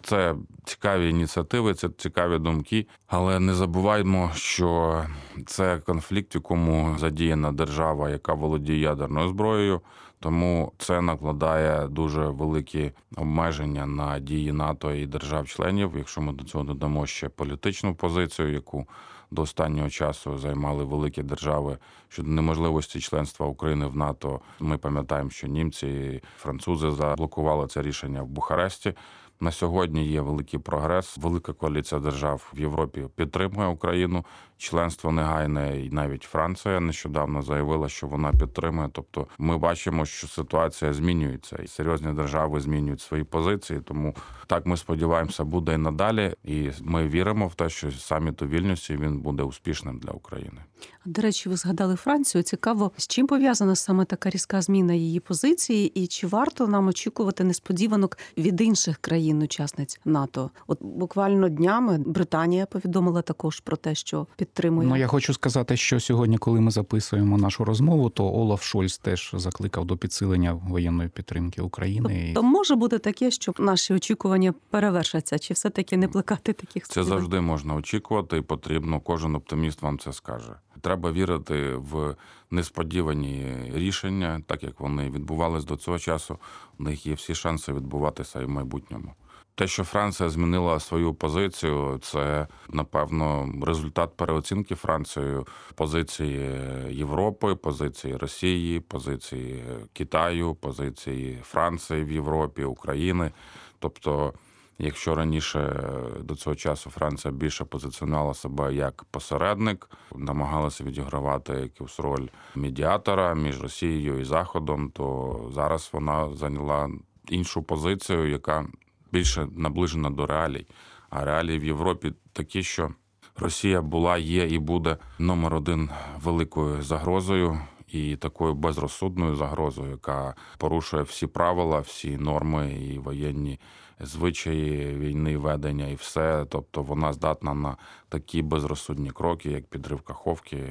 Це 0.03 0.35
цікаві 0.65 1.11
ініціативи, 1.11 1.75
це 1.75 1.89
цікаві 1.89 2.39
думки, 2.39 2.87
але 3.07 3.41
не 3.41 3.55
забуваймо, 3.55 4.31
що 4.35 5.03
це 5.47 5.79
конфлікт, 5.79 6.35
в 6.35 6.37
якому 6.37 6.99
задіяна 6.99 7.53
держава, 7.53 8.11
яка 8.11 8.35
володіє 8.35 8.79
ядерною 8.79 9.29
зброєю. 9.29 9.81
Тому 10.21 10.73
це 10.79 11.00
накладає 11.00 11.89
дуже 11.89 12.27
великі 12.27 12.93
обмеження 13.17 13.87
на 13.87 14.19
дії 14.19 14.53
НАТО 14.53 14.93
і 14.93 15.07
держав-членів. 15.07 15.93
Якщо 15.97 16.21
ми 16.21 16.33
до 16.33 16.45
цього 16.45 16.65
додамо 16.65 17.07
ще 17.07 17.29
політичну 17.29 17.95
позицію, 17.95 18.53
яку 18.53 18.87
до 19.31 19.43
останнього 19.43 19.91
часу 19.91 20.39
займали 20.39 20.85
великі 20.85 21.23
держави 21.23 21.79
щодо 22.09 22.29
неможливості 22.29 23.01
членства 23.01 23.47
України 23.47 23.87
в 23.87 23.97
НАТО. 23.97 24.41
Ми 24.61 24.79
пам'ятаємо, 24.79 25.31
що 25.31 25.47
німці 25.47 25.87
і 25.87 26.23
французи 26.39 26.91
заблокували 26.91 27.67
це 27.67 27.83
рішення 27.83 28.23
в 28.23 28.27
Бухаресті. 28.27 28.95
На 29.43 29.53
сьогодні 29.53 30.07
є 30.07 30.21
великий 30.21 30.61
прогрес. 30.61 31.19
Велика 31.19 31.53
коаліція 31.53 32.01
держав 32.01 32.53
в 32.55 32.61
Європі 32.61 33.05
підтримує 33.17 33.69
Україну. 33.69 34.25
Членство 34.61 35.13
негайне, 35.13 35.81
і 35.81 35.91
навіть 35.91 36.23
Франція 36.23 36.81
нещодавно 36.81 37.43
заявила, 37.43 37.89
що 37.89 38.07
вона 38.07 38.33
підтримує. 38.33 38.89
Тобто, 38.93 39.27
ми 39.39 39.59
бачимо, 39.59 40.07
що 40.07 40.29
ситуація 40.29 40.93
змінюється, 40.93 41.57
і 41.57 41.67
серйозні 41.67 42.13
держави 42.13 42.61
змінюють 42.61 43.01
свої 43.01 43.25
позиції. 43.25 43.81
Тому 43.81 44.15
так 44.47 44.67
ми 44.67 44.77
сподіваємося, 44.77 45.45
буде 45.45 45.75
і 45.75 45.77
надалі. 45.77 46.35
І 46.45 46.71
ми 46.83 47.09
віримо 47.09 47.47
в 47.47 47.55
те, 47.55 47.69
що 47.69 47.93
саміт 47.93 48.43
у 48.43 48.47
Вільнюсі 48.47 48.97
він 48.97 49.19
буде 49.19 49.43
успішним 49.43 49.99
для 49.99 50.11
України. 50.11 50.61
До 51.05 51.23
речі, 51.23 51.49
ви 51.49 51.57
згадали 51.57 51.97
Францію. 51.97 52.43
Цікаво, 52.43 52.93
з 52.97 53.07
чим 53.07 53.27
пов'язана 53.27 53.77
саме 53.77 54.05
така 54.05 54.31
різка 54.31 54.63
зміна 54.63 54.93
її 54.93 55.21
позиції, 55.21 55.87
і 56.03 56.07
чи 56.07 56.27
варто 56.27 56.67
нам 56.67 56.89
очікувати 56.89 57.45
несподіванок 57.45 58.19
від 58.37 58.61
інших 58.61 58.99
країн-учасниць 59.31 60.01
НАТО? 60.05 60.51
От 60.67 60.79
буквально 60.83 61.49
днями 61.49 61.99
Британія 62.07 62.67
повідомила 62.67 63.23
також 63.23 63.61
про 63.61 63.77
те, 63.77 63.95
що 63.95 64.27
підтримує. 64.37 64.89
Ну 64.89 64.97
я 64.97 65.07
хочу 65.07 65.35
сказати, 65.35 65.77
що 65.77 66.01
сьогодні, 66.01 66.39
коли 66.39 66.61
ми 66.61 66.71
записуємо 66.71 67.39
нашу 67.39 67.65
розмову, 67.65 68.11
то 68.11 68.25
Олаф 68.25 68.63
Шольц 68.63 68.99
теж 68.99 69.31
закликав 69.35 69.85
до 69.85 69.97
підсилення 69.97 70.53
воєнної 70.53 71.09
підтримки 71.09 71.63
України. 71.63 72.33
То 72.35 72.43
може 72.43 72.75
бути 72.75 72.99
таке, 72.99 73.31
що 73.31 73.53
наші 73.59 73.95
очікування 73.95 74.55
перевершаться, 74.71 75.39
чи 75.39 75.55
все 75.55 75.71
таки 75.71 75.97
не 75.97 76.09
плекати 76.09 76.53
таких 76.53 76.89
Це 76.89 77.05
завжди 77.05 77.41
можна 77.41 77.75
очікувати, 77.75 78.37
і 78.37 78.41
потрібно. 78.41 79.01
Кожен 79.01 79.37
оптиміст 79.37 79.83
вам 79.83 79.99
це 79.99 80.13
скаже. 80.13 80.53
Треба 80.81 81.13
вірити 81.13 81.75
в 81.75 82.17
несподівані 82.51 83.57
рішення, 83.75 84.43
так 84.47 84.63
як 84.63 84.81
вони 84.81 85.11
відбувались 85.11 85.65
до 85.65 85.77
цього 85.77 85.99
часу. 85.99 86.39
У 86.79 86.83
них 86.83 87.07
є 87.07 87.15
всі 87.15 87.35
шанси 87.35 87.73
відбуватися 87.73 88.41
і 88.41 88.45
в 88.45 88.49
майбутньому. 88.49 89.15
Те, 89.55 89.67
що 89.67 89.85
Франція 89.85 90.29
змінила 90.29 90.81
свою 90.81 91.15
позицію, 91.15 91.99
це 92.03 92.47
напевно 92.69 93.53
результат 93.63 94.11
переоцінки 94.17 94.75
Францією 94.75 95.47
позиції 95.75 96.51
Європи, 96.91 97.55
позиції 97.55 98.17
Росії, 98.17 98.81
позиції 98.81 99.65
Китаю, 99.93 100.55
позиції 100.55 101.39
Франції 101.43 102.05
в 102.05 102.13
Європі, 102.13 102.65
України. 102.65 103.31
Тобто, 103.79 104.33
якщо 104.81 105.15
раніше 105.15 105.83
до 106.21 106.35
цього 106.35 106.57
часу 106.57 106.91
Франція 106.91 107.35
більше 107.35 107.65
позиціонувала 107.65 108.35
себе 108.35 108.75
як 108.75 109.05
посередник, 109.11 109.91
намагалася 110.17 110.85
відігравати 110.85 111.53
якусь 111.53 112.01
роль 112.01 112.29
медіатора 112.55 113.35
між 113.35 113.63
Росією 113.63 114.21
і 114.21 114.25
Заходом, 114.25 114.91
то 114.91 115.51
зараз 115.55 115.91
вона 115.93 116.35
зайняла 116.35 116.91
іншу 117.29 117.63
позицію, 117.63 118.31
яка 118.31 118.67
більше 119.13 119.49
наближена 119.57 120.11
до 120.11 120.27
реалій. 120.27 120.67
А 121.11 121.25
реалії 121.25 121.59
в 121.59 121.65
Європі 121.65 122.13
такі, 122.33 122.63
що 122.63 122.91
Росія 123.37 123.83
була, 123.83 124.19
є 124.19 124.49
і 124.49 124.59
буде 124.59 124.97
номер 125.19 125.55
один 125.55 125.91
великою 126.23 126.83
загрозою 126.83 127.61
і 127.89 128.17
такою 128.17 128.55
безрозсудною 128.55 129.37
загрозою, 129.37 129.91
яка 129.91 130.35
порушує 130.59 131.03
всі 131.03 131.27
правила, 131.27 131.81
всі 131.81 132.17
норми 132.19 132.73
і 132.73 132.99
воєнні 132.99 133.61
звичаї 134.00 134.95
війни, 134.99 135.37
ведення 135.37 135.87
і 135.87 135.95
все. 135.95 136.47
Тобто 136.49 136.83
вона 136.83 137.12
здатна 137.12 137.54
на 137.54 137.76
такі 138.09 138.42
безрозсудні 138.42 139.11
кроки, 139.11 139.50
як 139.50 139.66
підрив 139.66 140.00
Каховки, 140.00 140.62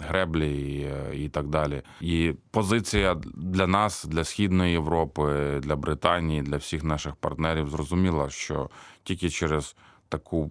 греблі 0.00 0.78
і, 1.12 1.24
і 1.24 1.28
так 1.28 1.46
далі. 1.48 1.82
І 2.00 2.34
позиція 2.50 3.14
для 3.34 3.66
нас, 3.66 4.04
для 4.04 4.24
східної 4.24 4.72
Європи, 4.72 5.60
для 5.62 5.76
Британії, 5.76 6.42
для 6.42 6.56
всіх 6.56 6.84
наших 6.84 7.16
партнерів 7.16 7.68
зрозуміла, 7.68 8.30
що 8.30 8.70
тільки 9.02 9.30
через 9.30 9.76
таку 10.08 10.50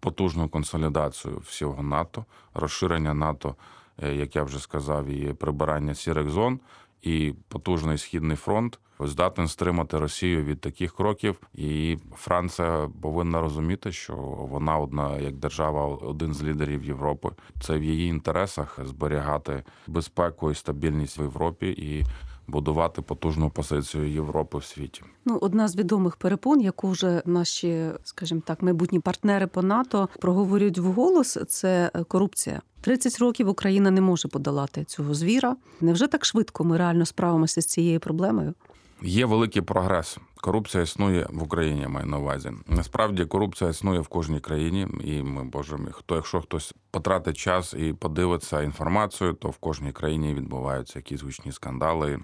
потужну 0.00 0.48
консолідацію 0.48 1.38
всього 1.38 1.82
НАТО, 1.82 2.24
розширення 2.54 3.14
НАТО, 3.14 3.54
е, 4.02 4.14
як 4.14 4.36
я 4.36 4.42
вже 4.42 4.58
сказав, 4.58 5.06
і 5.06 5.32
прибирання 5.32 5.94
сірих 5.94 6.30
зон, 6.30 6.60
і 7.02 7.34
потужний 7.48 7.98
східний 7.98 8.36
фронт 8.36 8.78
здатен 9.00 9.48
стримати 9.48 9.98
Росію 9.98 10.44
від 10.44 10.60
таких 10.60 10.94
кроків. 10.94 11.40
І 11.54 11.98
Франція 12.16 12.90
повинна 13.02 13.40
розуміти, 13.40 13.92
що 13.92 14.14
вона 14.50 14.78
одна 14.78 15.18
як 15.18 15.34
держава, 15.34 15.86
один 15.86 16.34
з 16.34 16.42
лідерів 16.42 16.84
Європи. 16.84 17.28
Це 17.60 17.78
в 17.78 17.84
її 17.84 18.08
інтересах 18.08 18.78
зберігати 18.84 19.64
безпеку 19.86 20.50
і 20.50 20.54
стабільність 20.54 21.18
в 21.18 21.22
Європі 21.22 21.66
і 21.66 22.04
будувати 22.46 23.02
потужну 23.02 23.50
позицію 23.50 24.08
Європи 24.08 24.58
в 24.58 24.64
світі. 24.64 25.02
Ну, 25.24 25.38
одна 25.40 25.68
з 25.68 25.76
відомих 25.76 26.16
перепон, 26.16 26.60
яку 26.60 26.88
вже 26.88 27.22
наші, 27.26 27.86
скажімо 28.04 28.42
так, 28.46 28.62
майбутні 28.62 29.00
партнери 29.00 29.46
по 29.46 29.62
НАТО 29.62 30.08
проговорюють 30.20 30.78
вголос, 30.78 31.38
це 31.48 31.90
корупція. 32.08 32.62
30 32.80 33.18
років 33.18 33.48
Україна 33.48 33.90
не 33.90 34.00
може 34.00 34.28
подолати 34.28 34.84
цього 34.84 35.14
звіра. 35.14 35.56
Невже 35.80 36.08
так 36.08 36.24
швидко 36.24 36.64
ми 36.64 36.76
реально 36.76 37.06
справимося 37.06 37.62
з 37.62 37.66
цією 37.66 38.00
проблемою? 38.00 38.54
Є 39.02 39.26
великий 39.26 39.62
прогрес. 39.62 40.18
Корупція 40.42 40.82
існує 40.82 41.26
в 41.30 41.42
Україні, 41.42 41.86
маю 41.86 42.06
на 42.06 42.18
увазі. 42.18 42.52
Насправді 42.66 43.24
корупція 43.24 43.70
існує 43.70 44.00
в 44.00 44.08
кожній 44.08 44.40
країні, 44.40 44.86
і 45.04 45.22
ми 45.22 45.44
боже 45.44 45.78
хто, 45.92 46.14
якщо 46.14 46.40
хтось 46.40 46.74
потратить 46.90 47.36
час 47.36 47.74
і 47.74 47.92
подивиться 47.92 48.62
інформацію, 48.62 49.32
то 49.32 49.48
в 49.48 49.56
кожній 49.56 49.92
країні 49.92 50.34
відбуваються 50.34 50.98
якісь 50.98 51.22
гучні 51.22 51.52
скандали. 51.52 52.20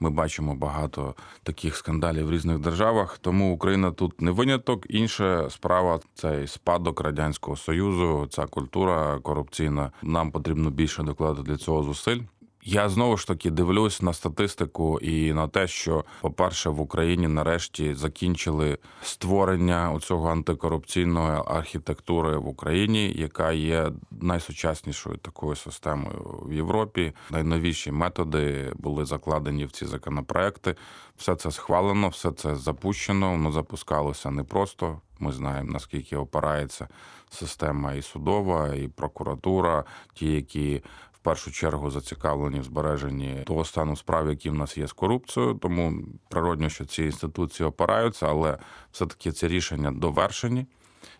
Ми 0.00 0.10
бачимо 0.10 0.54
багато 0.54 1.14
таких 1.42 1.76
скандалів 1.76 2.26
в 2.26 2.30
різних 2.30 2.58
державах. 2.58 3.18
Тому 3.18 3.54
Україна 3.54 3.90
тут 3.90 4.20
не 4.20 4.30
виняток. 4.30 4.86
Інша 4.88 5.50
справа 5.50 6.00
це 6.14 6.46
спадок 6.46 7.00
радянського 7.00 7.56
союзу, 7.56 8.26
ця 8.30 8.46
культура 8.46 9.18
корупційна. 9.18 9.92
Нам 10.02 10.30
потрібно 10.30 10.70
більше 10.70 11.02
докладати 11.02 11.42
для 11.42 11.56
цього 11.56 11.82
зусиль. 11.82 12.20
Я 12.64 12.88
знову 12.88 13.16
ж 13.16 13.26
таки 13.26 13.50
дивлюсь 13.50 14.02
на 14.02 14.12
статистику 14.12 15.00
і 15.00 15.32
на 15.32 15.48
те, 15.48 15.66
що, 15.66 16.04
по-перше, 16.20 16.70
в 16.70 16.80
Україні 16.80 17.28
нарешті 17.28 17.94
закінчили 17.94 18.78
створення 19.02 19.98
цього 20.02 20.30
антикорупційної 20.30 21.42
архітектури 21.46 22.36
в 22.36 22.48
Україні, 22.48 23.12
яка 23.12 23.52
є 23.52 23.92
найсучаснішою 24.10 25.16
такою 25.16 25.56
системою 25.56 26.40
в 26.46 26.52
Європі. 26.52 27.12
Найновіші 27.30 27.92
методи 27.92 28.72
були 28.76 29.04
закладені 29.04 29.66
в 29.66 29.70
ці 29.70 29.86
законопроекти. 29.86 30.76
Все 31.16 31.36
це 31.36 31.50
схвалено, 31.50 32.08
все 32.08 32.32
це 32.32 32.54
запущено. 32.56 33.30
Воно 33.30 33.52
запускалося 33.52 34.30
непросто. 34.30 35.00
Ми 35.18 35.32
знаємо 35.32 35.72
наскільки 35.72 36.16
опирається 36.16 36.88
система 37.30 37.92
і 37.92 38.02
судова, 38.02 38.74
і 38.74 38.88
прокуратура, 38.88 39.84
ті, 40.14 40.26
які 40.26 40.82
першу 41.22 41.50
чергу 41.50 41.90
зацікавлені 41.90 42.60
в 42.60 42.64
збереженні 42.64 43.42
того 43.46 43.64
стану 43.64 43.96
справ, 43.96 44.28
які 44.28 44.50
в 44.50 44.54
нас 44.54 44.78
є 44.78 44.86
з 44.86 44.92
корупцією. 44.92 45.54
Тому 45.54 46.04
природньо, 46.28 46.68
що 46.68 46.84
ці 46.84 47.02
інституції 47.02 47.68
опираються, 47.68 48.26
але 48.28 48.58
все 48.92 49.06
таки 49.06 49.32
ці 49.32 49.48
рішення 49.48 49.92
довершені. 49.92 50.66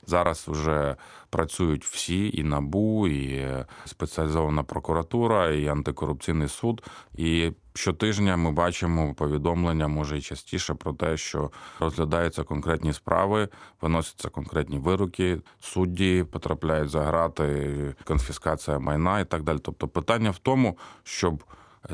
Зараз 0.06 0.44
вже 0.48 0.96
працюють 1.30 1.84
всі 1.84 2.30
і 2.34 2.42
набу, 2.42 3.08
і 3.08 3.48
спеціалізована 3.84 4.62
прокуратура, 4.62 5.50
і 5.50 5.66
антикорупційний 5.66 6.48
суд. 6.48 6.82
І 7.14 7.52
щотижня 7.74 8.36
ми 8.36 8.52
бачимо 8.52 9.14
повідомлення, 9.14 9.88
може 9.88 10.18
і 10.18 10.20
частіше, 10.20 10.74
про 10.74 10.92
те, 10.92 11.16
що 11.16 11.50
розглядаються 11.80 12.44
конкретні 12.44 12.92
справи, 12.92 13.48
виносяться 13.80 14.28
конкретні 14.28 14.78
вироки, 14.78 15.40
судді 15.60 16.24
потрапляють 16.32 16.90
за 16.90 17.02
грати, 17.02 17.94
конфіскація 18.04 18.78
майна 18.78 19.20
і 19.20 19.24
так 19.24 19.42
далі. 19.42 19.58
Тобто, 19.58 19.88
питання 19.88 20.30
в 20.30 20.38
тому, 20.38 20.78
щоб 21.02 21.44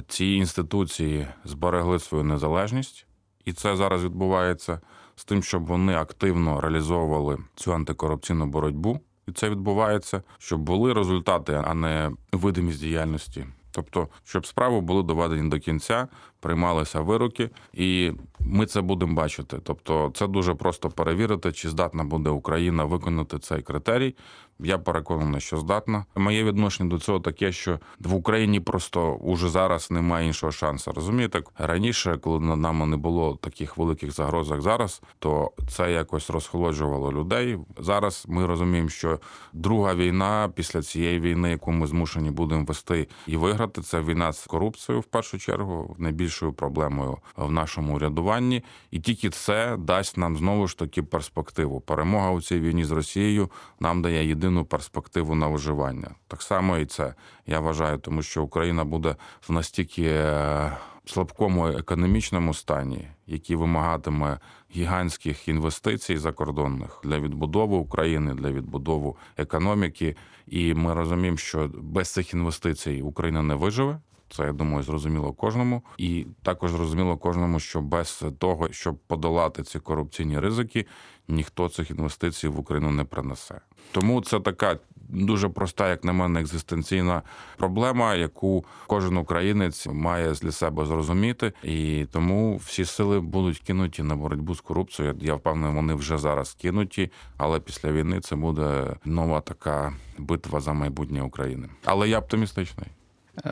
ці 0.08 0.26
інституції 0.26 1.26
зберегли 1.44 1.98
свою 1.98 2.24
незалежність, 2.24 3.06
і 3.44 3.52
це 3.52 3.76
зараз 3.76 4.04
відбувається 4.04 4.80
з 5.18 5.24
тим, 5.24 5.42
щоб 5.42 5.66
вони 5.66 5.94
активно 5.94 6.60
реалізовували 6.60 7.38
цю 7.54 7.74
антикорупційну 7.74 8.46
боротьбу, 8.46 9.00
і 9.28 9.32
це 9.32 9.50
відбувається, 9.50 10.22
щоб 10.38 10.60
були 10.60 10.92
результати, 10.92 11.62
а 11.64 11.74
не 11.74 12.10
видимість 12.32 12.80
діяльності. 12.80 13.46
Тобто, 13.70 14.08
щоб 14.24 14.46
справи 14.46 14.80
були 14.80 15.02
доведені 15.02 15.48
до 15.48 15.58
кінця, 15.58 16.08
приймалися 16.40 17.00
вироки, 17.00 17.50
і 17.72 18.12
ми 18.40 18.66
це 18.66 18.80
будемо 18.80 19.14
бачити. 19.14 19.58
Тобто, 19.64 20.10
це 20.14 20.26
дуже 20.26 20.54
просто 20.54 20.90
перевірити, 20.90 21.52
чи 21.52 21.68
здатна 21.68 22.04
буде 22.04 22.30
Україна 22.30 22.84
виконати 22.84 23.38
цей 23.38 23.62
критерій. 23.62 24.14
Я 24.60 24.78
переконаний, 24.78 25.40
що 25.40 25.56
здатна. 25.56 26.04
Моє 26.16 26.44
відношення 26.44 26.90
до 26.90 26.98
цього 26.98 27.20
таке, 27.20 27.52
що 27.52 27.78
в 28.00 28.14
Україні 28.14 28.60
просто 28.60 29.12
уже 29.12 29.48
зараз 29.48 29.90
немає 29.90 30.26
іншого 30.26 30.52
шансу. 30.52 30.92
Розумієте, 30.92 31.42
раніше, 31.58 32.18
коли 32.22 32.40
над 32.40 32.58
нами 32.58 32.86
не 32.86 32.96
було 32.96 33.36
таких 33.36 33.76
великих 33.76 34.12
загроз, 34.12 34.50
як 34.50 34.62
зараз, 34.62 35.02
то 35.18 35.52
це 35.68 35.92
якось 35.92 36.30
розхолоджувало 36.30 37.12
людей. 37.12 37.58
Зараз 37.78 38.24
ми 38.28 38.46
розуміємо, 38.46 38.88
що 38.88 39.20
друга 39.52 39.94
війна 39.94 40.50
після 40.54 40.82
цієї 40.82 41.20
війни, 41.20 41.50
яку 41.50 41.72
ми 41.72 41.86
змушені 41.86 42.30
будемо 42.30 42.64
вести 42.64 43.08
і 43.26 43.36
виграти, 43.36 43.82
це 43.82 44.00
війна 44.00 44.32
з 44.32 44.46
корупцією 44.46 45.00
в 45.00 45.04
першу 45.04 45.38
чергу, 45.38 45.96
найбільшою 45.98 46.52
проблемою 46.52 47.18
в 47.36 47.52
нашому 47.52 47.96
урядуванні, 47.96 48.64
і 48.90 49.00
тільки 49.00 49.30
це 49.30 49.76
дасть 49.76 50.16
нам 50.16 50.36
знову 50.36 50.66
ж 50.68 50.78
таки 50.78 51.02
перспективу. 51.02 51.80
Перемога 51.80 52.30
у 52.30 52.40
цій 52.40 52.60
війні 52.60 52.84
з 52.84 52.90
Росією 52.90 53.50
нам 53.80 54.02
дає 54.02 54.28
єдину 54.28 54.47
перспективу 54.64 55.34
на 55.34 55.46
виживання. 55.46 56.10
Так 56.28 56.42
само 56.42 56.78
і 56.78 56.86
це 56.86 57.14
я 57.46 57.60
вважаю, 57.60 57.98
тому 57.98 58.22
що 58.22 58.42
Україна 58.42 58.84
буде 58.84 59.16
в 59.48 59.52
настільки 59.52 60.04
е, 60.04 60.76
слабкому 61.04 61.66
економічному 61.66 62.54
стані, 62.54 63.08
який 63.26 63.56
вимагатиме 63.56 64.38
гігантських 64.76 65.48
інвестицій 65.48 66.16
закордонних 66.16 67.00
для 67.04 67.18
відбудови 67.18 67.76
України, 67.76 68.34
для 68.34 68.50
відбудови 68.50 69.12
економіки. 69.36 70.16
І 70.46 70.74
ми 70.74 70.94
розуміємо, 70.94 71.36
що 71.36 71.70
без 71.74 72.12
цих 72.12 72.34
інвестицій 72.34 73.02
Україна 73.02 73.42
не 73.42 73.54
виживе. 73.54 74.00
Це 74.30 74.42
я 74.42 74.52
думаю, 74.52 74.82
зрозуміло 74.82 75.32
кожному, 75.32 75.82
і 75.98 76.26
також 76.42 76.70
зрозуміло 76.70 77.16
кожному, 77.16 77.60
що 77.60 77.80
без 77.80 78.24
того, 78.38 78.68
щоб 78.70 78.96
подолати 78.98 79.62
ці 79.62 79.78
корупційні 79.78 80.40
ризики, 80.40 80.86
ніхто 81.28 81.68
цих 81.68 81.90
інвестицій 81.90 82.48
в 82.48 82.58
Україну 82.58 82.90
не 82.90 83.04
принесе. 83.04 83.60
Тому 83.92 84.20
це 84.20 84.40
така 84.40 84.78
дуже 85.08 85.48
проста, 85.48 85.88
як 85.88 86.04
на 86.04 86.12
мене, 86.12 86.40
екзистенційна 86.40 87.22
проблема, 87.56 88.14
яку 88.14 88.64
кожен 88.86 89.16
українець 89.16 89.86
має 89.86 90.32
для 90.32 90.52
себе 90.52 90.86
зрозуміти, 90.86 91.52
і 91.62 92.06
тому 92.12 92.56
всі 92.56 92.84
сили 92.84 93.20
будуть 93.20 93.58
кинуті 93.58 94.02
на 94.02 94.16
боротьбу 94.16 94.54
з 94.54 94.60
корупцією. 94.60 95.16
Я 95.20 95.34
впевнений, 95.34 95.76
вони 95.76 95.94
вже 95.94 96.18
зараз 96.18 96.54
кинуті, 96.54 97.10
але 97.36 97.60
після 97.60 97.92
війни 97.92 98.20
це 98.20 98.36
буде 98.36 98.96
нова 99.04 99.40
така 99.40 99.92
битва 100.18 100.60
за 100.60 100.72
майбутнє 100.72 101.22
України. 101.22 101.68
Але 101.84 102.08
я 102.08 102.18
оптимістичний. 102.18 102.86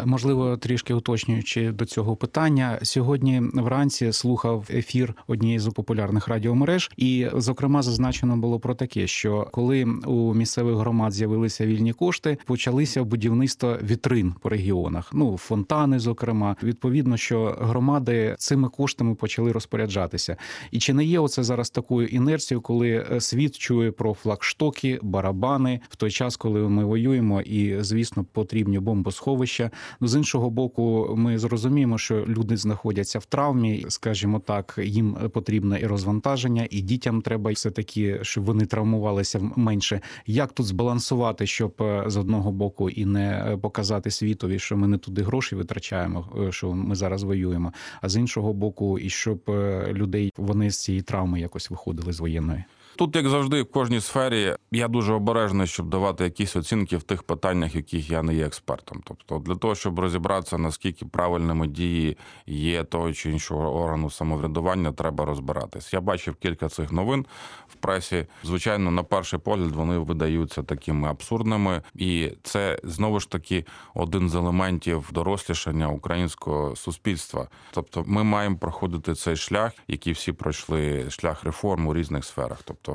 Можливо, 0.05 0.57
трішки 0.57 0.95
уточнюючи 0.95 1.73
до 1.73 1.85
цього 1.85 2.17
питання, 2.17 2.79
сьогодні 2.83 3.43
вранці 3.55 4.13
слухав 4.13 4.69
ефір 4.75 5.15
однієї 5.27 5.59
з 5.59 5.67
популярних 5.67 6.29
радіомереж, 6.29 6.91
і 6.97 7.27
зокрема 7.35 7.83
зазначено 7.83 8.37
було 8.37 8.61
про 8.61 8.75
таке, 8.75 9.07
що 9.07 9.49
коли 9.53 9.85
у 10.07 10.35
місцевих 10.35 10.77
громад 10.77 11.13
з'явилися 11.13 11.67
вільні 11.67 11.93
кошти, 11.93 12.39
почалися 12.45 13.05
будівництво 13.05 13.77
вітрин 13.83 14.35
по 14.41 14.49
регіонах. 14.49 15.11
Ну 15.13 15.39
фонтани, 15.39 15.99
зокрема, 15.99 16.57
відповідно, 16.63 17.17
що 17.17 17.57
громади 17.61 18.37
цими 18.39 18.69
коштами 18.69 19.15
почали 19.15 19.53
розпоряджатися. 19.53 20.37
І 20.71 20.79
чи 20.79 20.95
не 20.95 21.05
є 21.05 21.19
оце 21.19 21.43
зараз 21.43 21.71
такою 21.71 22.09
інерцією, 22.09 22.61
коли 22.61 23.07
е, 23.13 23.21
світ 23.21 23.59
чує 23.59 23.91
про 23.91 24.15
флагштоки, 24.15 24.99
барабани 25.03 25.81
в 25.89 25.97
той 25.97 26.11
час, 26.11 26.37
коли 26.37 26.61
ми 26.61 26.85
воюємо, 26.85 27.41
і 27.41 27.77
звісно 27.83 28.25
потрібні 28.25 28.79
бомбосховища. 28.79 29.71
Ну, 30.01 30.09
з 30.09 30.17
іншого 30.17 30.51
боку, 30.51 31.15
ми 31.17 31.39
зрозуміємо, 31.39 31.99
що 31.99 32.25
люди 32.27 32.57
знаходяться 32.57 33.19
в 33.19 33.25
травмі, 33.25 33.87
скажімо 33.89 34.39
так, 34.39 34.79
їм 34.83 35.17
потрібне 35.33 35.81
і 35.81 35.87
розвантаження, 35.87 36.67
і 36.71 36.81
дітям 36.81 37.23
треба 37.23 37.53
все 37.53 37.71
таки, 37.71 38.19
щоб 38.23 38.45
вони 38.45 38.67
травмувалися 38.67 39.51
менше. 39.57 40.01
Як 40.27 40.53
тут 40.53 40.67
збалансувати, 40.67 41.47
щоб 41.47 41.75
е, 41.81 42.05
з 42.07 42.17
одного 42.17 42.53
боку 42.53 42.91
і 42.91 43.05
не 43.05 43.59
показати 43.63 44.11
світові, 44.11 44.59
що 44.59 44.77
ми 44.77 44.89
не 44.89 44.99
туди 44.99 45.23
гроші 45.23 45.57
витрачаємо, 45.57 46.29
е, 46.49 46.53
що 46.53 46.73
ми 46.73 46.95
зараз 46.95 47.23
воюємо, 47.23 47.73
а 48.03 48.09
з 48.09 48.17
іншого 48.17 48.53
боку, 48.53 48.99
і 48.99 49.11
щоб 49.11 49.41
е, 49.49 49.87
людей 49.93 50.33
вони 50.37 50.71
з 50.71 50.83
цієї 50.83 51.03
травми 51.03 51.41
якось 51.41 51.71
виходили 51.71 52.13
з 52.13 52.21
воєнної. 52.21 52.65
Тут, 52.99 53.17
як 53.17 53.29
завжди, 53.29 53.63
в 53.63 53.71
кожній 53.71 54.01
сфері 54.01 54.57
я 54.73 54.89
дуже 54.89 55.13
обережний, 55.13 55.67
щоб 55.67 55.89
давати 55.89 56.25
якісь 56.25 56.57
оцінки 56.57 56.97
в 56.97 57.03
тих 57.03 57.23
питаннях, 57.23 57.75
в 57.75 57.77
яких 57.77 58.11
я 58.11 58.23
не 58.23 58.35
є 58.35 58.47
експертом. 58.47 59.03
Тобто, 59.05 59.39
для 59.39 59.55
того, 59.55 59.75
щоб 59.75 59.99
розібратися, 59.99 60.59
наскільки 60.59 61.05
правильними 61.05 61.67
дії 61.67 62.17
є 62.47 62.85
того 62.85 63.13
чи 63.13 63.31
іншого 63.31 63.83
органу 63.83 64.11
самоврядування, 64.11 64.93
треба 64.93 65.25
розбиратись. 65.25 65.93
Я 65.93 66.01
бачив 66.01 66.35
кілька 66.35 66.69
цих 66.69 66.93
новин 66.93 67.27
в 67.69 67.75
пресі. 67.75 68.27
Звичайно, 68.43 68.91
на 68.91 69.03
перший 69.03 69.39
погляд 69.39 69.71
вони 69.71 69.99
видаються 69.99 70.63
такими 70.63 71.09
абсурдними, 71.09 71.83
і 71.95 72.33
це 72.43 72.79
знову 72.85 73.21
ж 73.21 73.31
таки 73.31 73.65
один 73.95 74.29
з 74.29 74.35
елементів 74.35 75.09
дорослішання 75.13 75.89
українського 75.89 76.77
суспільства. 76.77 77.49
Тобто, 77.71 78.05
ми 78.07 78.25
маємо 78.25 78.57
проходити 78.57 79.15
цей 79.15 79.37
шлях, 79.37 79.73
який 79.89 80.13
всі 80.13 80.33
пройшли 80.33 81.11
шлях 81.11 81.45
реформ 81.45 81.87
у 81.87 81.95
різних 81.95 82.25
сферах. 82.25 82.59
Тобто 82.65 82.86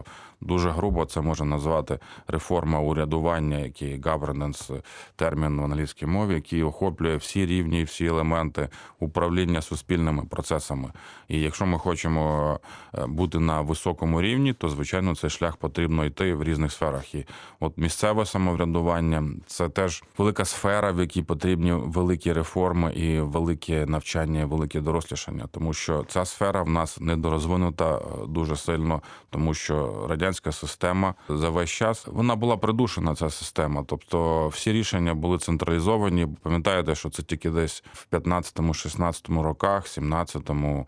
дуже 0.41 0.69
грубо 0.69 1.05
це 1.05 1.21
можна 1.21 1.45
назвати 1.45 1.99
реформа 2.27 2.79
урядування, 2.79 3.57
який 3.57 4.01
governance, 4.01 4.81
термін 5.15 5.61
в 5.61 5.63
англійській 5.63 6.05
мові, 6.05 6.33
який 6.33 6.63
охоплює 6.63 7.15
всі 7.15 7.45
рівні, 7.45 7.83
всі 7.83 8.05
елементи 8.05 8.69
управління 8.99 9.61
суспільними 9.61 10.25
процесами. 10.25 10.91
І 11.27 11.39
якщо 11.39 11.65
ми 11.65 11.77
хочемо 11.77 12.59
е, 12.95 13.05
бути 13.07 13.39
на 13.39 13.61
високому 13.61 14.21
рівні, 14.21 14.53
то 14.53 14.69
звичайно 14.69 15.15
цей 15.15 15.29
шлях 15.29 15.57
потрібно 15.57 16.05
йти 16.05 16.33
в 16.33 16.43
різних 16.43 16.71
сферах. 16.71 17.15
І 17.15 17.25
от 17.59 17.77
місцеве 17.77 18.25
самоврядування 18.25 19.23
це 19.47 19.69
теж 19.69 20.03
велика 20.17 20.45
сфера, 20.45 20.91
в 20.91 20.99
якій 20.99 21.21
потрібні 21.23 21.71
великі 21.71 22.33
реформи 22.33 22.93
і 22.93 23.19
велике 23.19 23.85
навчання, 23.85 24.45
велике 24.45 24.81
дорослішання, 24.81 25.47
тому 25.51 25.73
що 25.73 26.05
ця 26.07 26.25
сфера 26.25 26.63
в 26.63 26.69
нас 26.69 26.99
недорозвинута 26.99 27.97
е, 27.97 28.01
дуже 28.27 28.55
сильно, 28.55 29.01
тому 29.29 29.53
що 29.53 29.70
радянська 30.09 30.51
система 30.51 31.13
за 31.29 31.49
весь 31.49 31.69
час 31.69 32.07
вона 32.07 32.35
була 32.35 32.57
придушена. 32.57 33.15
Ця 33.15 33.29
система, 33.29 33.83
тобто 33.87 34.47
всі 34.47 34.71
рішення 34.71 35.13
були 35.13 35.37
централізовані. 35.37 36.27
Пам'ятаєте, 36.41 36.95
що 36.95 37.09
це 37.09 37.23
тільки 37.23 37.49
десь 37.49 37.83
в 37.93 38.07
15-16 38.11 39.41
роках, 39.41 39.85
17-му 39.85 40.87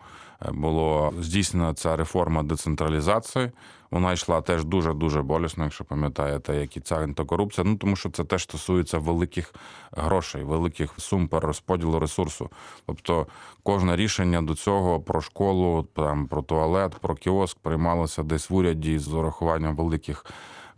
було 0.52 1.12
здійснена 1.20 1.74
ця 1.74 1.96
реформа 1.96 2.42
децентралізації. 2.42 3.50
Вона 3.94 4.12
йшла 4.12 4.40
теж 4.40 4.64
дуже 4.64 4.94
дуже 4.94 5.22
болісно, 5.22 5.64
якщо 5.64 5.84
пам'ятаєте, 5.84 6.56
як 6.56 6.76
і 6.76 6.80
ця 6.80 6.96
антикорупція. 6.96 7.64
Ну 7.66 7.76
тому 7.76 7.96
що 7.96 8.10
це 8.10 8.24
теж 8.24 8.42
стосується 8.42 8.98
великих 8.98 9.54
грошей, 9.92 10.44
великих 10.44 10.90
сум 10.98 11.28
перерозподілу 11.28 11.98
ресурсу. 11.98 12.50
Тобто, 12.86 13.26
кожне 13.62 13.96
рішення 13.96 14.42
до 14.42 14.54
цього 14.54 15.00
про 15.00 15.20
школу, 15.20 15.86
там 15.94 16.26
про 16.26 16.42
туалет, 16.42 16.94
про 17.00 17.14
кіоск 17.14 17.58
приймалося 17.58 18.22
десь 18.22 18.50
в 18.50 18.54
уряді 18.54 18.98
з 18.98 19.14
урахуванням 19.14 19.76
великих. 19.76 20.26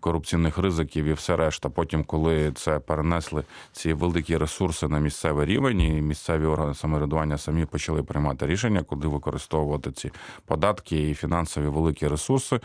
Корупційних 0.01 0.59
ризиків 0.59 1.05
і 1.05 1.13
все 1.13 1.37
решта. 1.37 1.69
Потім, 1.69 2.05
коли 2.05 2.53
це 2.53 2.79
перенесли 2.79 3.45
ці 3.73 3.93
великі 3.93 4.37
ресурси 4.37 4.89
на 4.89 4.99
місцевий 4.99 5.47
рівень, 5.47 5.81
і 5.81 6.03
місцеві 6.03 6.45
органи 6.47 6.75
самоврядування 6.75 7.39
самі 7.39 7.65
почали 7.65 8.03
приймати 8.03 8.47
рішення, 8.47 8.83
куди 8.83 9.09
використовувати 9.09 9.93
ці 9.93 10.11
податки 10.47 11.11
і 11.11 11.15
фінансові 11.15 11.67
великі 11.67 12.09
ресурси. 12.09 12.61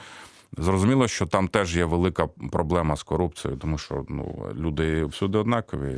Зрозуміло, 0.58 1.08
що 1.08 1.26
там 1.26 1.48
теж 1.48 1.78
є 1.78 1.86
велика 1.86 2.28
проблема 2.52 2.96
з 2.96 3.04
корупцією, 3.04 3.60
тому 3.60 3.78
що 3.78 4.06
ну 4.10 4.46
люди 4.56 5.06
всюди 5.06 5.38
однакові 5.38 5.98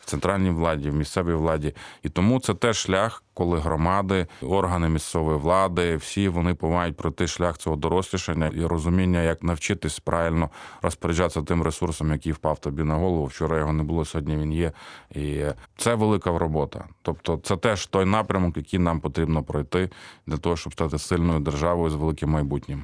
в 0.00 0.06
центральній 0.06 0.50
владі, 0.50 0.90
в 0.90 0.94
місцевій 0.94 1.34
владі, 1.34 1.74
і 2.02 2.08
тому 2.08 2.40
це 2.40 2.54
теж 2.54 2.76
шлях, 2.76 3.22
коли 3.34 3.58
громади, 3.58 4.26
органи 4.42 4.88
місцевої 4.88 5.38
влади, 5.38 5.96
всі 5.96 6.28
вони 6.28 6.56
мають 6.62 6.96
пройти 6.96 7.26
шлях 7.26 7.58
цього 7.58 7.76
дорослішання 7.76 8.46
і 8.48 8.66
розуміння, 8.66 9.22
як 9.22 9.42
навчитись 9.42 9.98
правильно 9.98 10.50
розпоряджатися 10.82 11.42
тим 11.42 11.62
ресурсом, 11.62 12.12
який 12.12 12.32
впав 12.32 12.58
тобі 12.58 12.82
на 12.82 12.94
голову. 12.94 13.26
Вчора 13.26 13.58
його 13.58 13.72
не 13.72 13.82
було, 13.82 14.04
сьогодні 14.04 14.36
він 14.36 14.52
є. 14.52 14.72
І 15.10 15.44
це 15.76 15.94
велика 15.94 16.38
робота. 16.38 16.84
Тобто, 17.02 17.40
це 17.42 17.56
теж 17.56 17.86
той 17.86 18.04
напрямок, 18.04 18.56
який 18.56 18.78
нам 18.78 19.00
потрібно 19.00 19.42
пройти 19.42 19.90
для 20.26 20.36
того, 20.36 20.56
щоб 20.56 20.72
стати 20.72 20.98
сильною 20.98 21.40
державою 21.40 21.90
з 21.90 21.94
великим 21.94 22.30
майбутнім. 22.30 22.82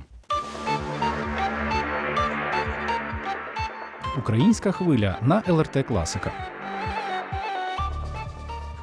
Українська 4.19 4.73
хвиля 4.73 5.19
на 5.23 5.43
ЛРТ 5.49 5.87
Класика. 5.89 6.33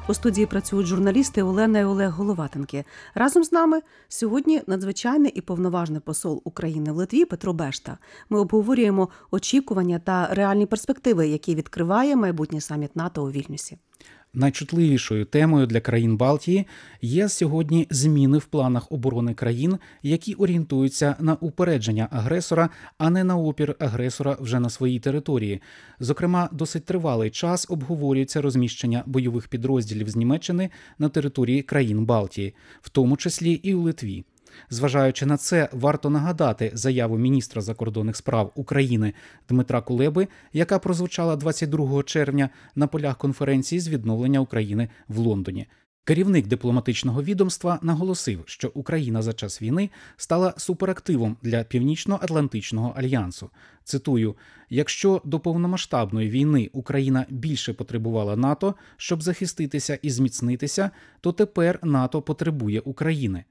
У 0.08 0.14
студії 0.14 0.46
працюють 0.46 0.86
журналісти 0.86 1.42
Олена 1.42 1.78
і 1.78 1.84
Олег 1.84 2.10
Головатенки. 2.10 2.84
Разом 3.14 3.44
з 3.44 3.52
нами 3.52 3.80
сьогодні 4.08 4.62
надзвичайний 4.66 5.32
і 5.34 5.40
повноважний 5.40 6.00
посол 6.00 6.42
України 6.44 6.92
в 6.92 6.96
Литві 6.96 7.24
Петро 7.24 7.52
Бешта. 7.52 7.98
Ми 8.30 8.40
обговорюємо 8.40 9.08
очікування 9.30 9.98
та 9.98 10.28
реальні 10.34 10.66
перспективи, 10.66 11.28
які 11.28 11.54
відкриває 11.54 12.16
майбутній 12.16 12.60
саміт 12.60 12.96
НАТО 12.96 13.24
у 13.24 13.30
Вільнюсі. 13.30 13.78
Найчутливішою 14.34 15.24
темою 15.24 15.66
для 15.66 15.80
країн 15.80 16.16
Балтії 16.16 16.66
є 17.02 17.28
сьогодні 17.28 17.86
зміни 17.90 18.38
в 18.38 18.44
планах 18.44 18.92
оборони 18.92 19.34
країн, 19.34 19.78
які 20.02 20.34
орієнтуються 20.34 21.16
на 21.20 21.34
упередження 21.34 22.08
агресора, 22.10 22.70
а 22.98 23.10
не 23.10 23.24
на 23.24 23.36
опір 23.36 23.76
агресора 23.78 24.36
вже 24.40 24.60
на 24.60 24.70
своїй 24.70 25.00
території. 25.00 25.62
Зокрема, 26.00 26.48
досить 26.52 26.84
тривалий 26.84 27.30
час 27.30 27.66
обговорюється 27.70 28.40
розміщення 28.40 29.02
бойових 29.06 29.48
підрозділів 29.48 30.08
з 30.08 30.16
Німеччини 30.16 30.70
на 30.98 31.08
території 31.08 31.62
країн 31.62 32.04
Балтії, 32.04 32.54
в 32.80 32.88
тому 32.88 33.16
числі 33.16 33.52
і 33.52 33.74
у 33.74 33.82
Литві. 33.82 34.24
Зважаючи 34.70 35.26
на 35.26 35.36
це, 35.36 35.68
варто 35.72 36.10
нагадати 36.10 36.70
заяву 36.74 37.18
міністра 37.18 37.62
закордонних 37.62 38.16
справ 38.16 38.52
України 38.54 39.14
Дмитра 39.48 39.80
Кулеби, 39.80 40.28
яка 40.52 40.78
прозвучала 40.78 41.36
22 41.36 42.02
червня 42.02 42.50
на 42.74 42.86
полях 42.86 43.18
конференції 43.18 43.80
з 43.80 43.88
відновлення 43.88 44.40
України 44.40 44.88
в 45.08 45.18
Лондоні. 45.18 45.66
Керівник 46.08 46.46
дипломатичного 46.46 47.22
відомства 47.22 47.78
наголосив, 47.82 48.42
що 48.46 48.70
Україна 48.74 49.22
за 49.22 49.32
час 49.32 49.62
війни 49.62 49.90
стала 50.16 50.54
суперактивом 50.56 51.36
для 51.42 51.64
Північно-Атлантичного 51.64 52.94
альянсу. 52.96 53.50
Цитую: 53.84 54.36
якщо 54.70 55.22
до 55.24 55.40
повномасштабної 55.40 56.30
війни 56.30 56.70
Україна 56.72 57.26
більше 57.28 57.72
потребувала 57.72 58.36
НАТО, 58.36 58.74
щоб 58.96 59.22
захиститися 59.22 59.98
і 60.02 60.10
зміцнитися, 60.10 60.90
то 61.20 61.32
тепер 61.32 61.78
НАТО 61.82 62.22
потребує 62.22 62.80
України. 62.80 63.44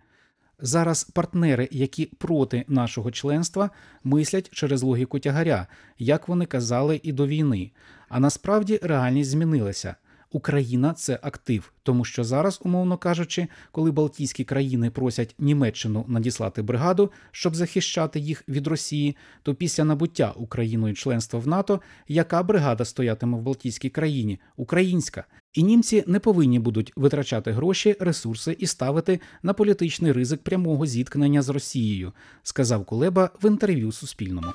Зараз 0.60 1.04
партнери, 1.04 1.70
які 1.72 2.06
проти 2.06 2.66
нашого 2.68 3.12
членства, 3.12 3.70
мислять 4.04 4.50
через 4.50 4.84
логіку 4.84 5.20
тягаря, 5.20 5.68
як 6.00 6.28
вони 6.28 6.46
казали 6.46 7.00
і 7.04 7.12
до 7.12 7.28
війни. 7.28 7.72
А 8.10 8.20
насправді 8.20 8.80
реальність 8.84 9.30
змінилася. 9.30 9.96
Україна 10.32 10.94
це 10.94 11.20
актив, 11.22 11.74
тому 11.84 12.06
що 12.06 12.24
зараз, 12.24 12.60
умовно 12.64 12.98
кажучи, 12.98 13.48
коли 13.72 13.92
Балтійські 13.92 14.44
країни 14.44 14.90
просять 14.90 15.36
Німеччину 15.40 16.06
надіслати 16.08 16.62
бригаду, 16.62 17.12
щоб 17.32 17.56
захищати 17.56 18.20
їх 18.20 18.44
від 18.48 18.68
Росії, 18.68 19.16
то 19.44 19.56
після 19.56 19.84
набуття 19.84 20.34
Україною 20.36 20.94
членства 20.94 21.40
в 21.40 21.48
НАТО, 21.48 21.82
яка 22.08 22.44
бригада 22.44 22.86
стоятиме 22.86 23.38
в 23.38 23.42
Балтійській 23.42 23.90
країні? 23.90 24.40
Українська. 24.56 25.26
І 25.58 25.64
німці 25.64 26.04
не 26.08 26.20
повинні 26.20 26.60
будуть 26.60 26.94
витрачати 26.96 27.52
гроші, 27.52 27.96
ресурси 28.00 28.56
і 28.60 28.68
ставити 28.68 29.20
на 29.44 29.54
політичний 29.54 30.12
ризик 30.12 30.42
прямого 30.42 30.86
зіткнення 30.86 31.42
з 31.42 31.50
Росією, 31.50 32.14
сказав 32.44 32.86
Кулеба 32.86 33.30
в 33.44 33.48
інтерв'ю 33.48 33.92
Суспільному. 33.92 34.48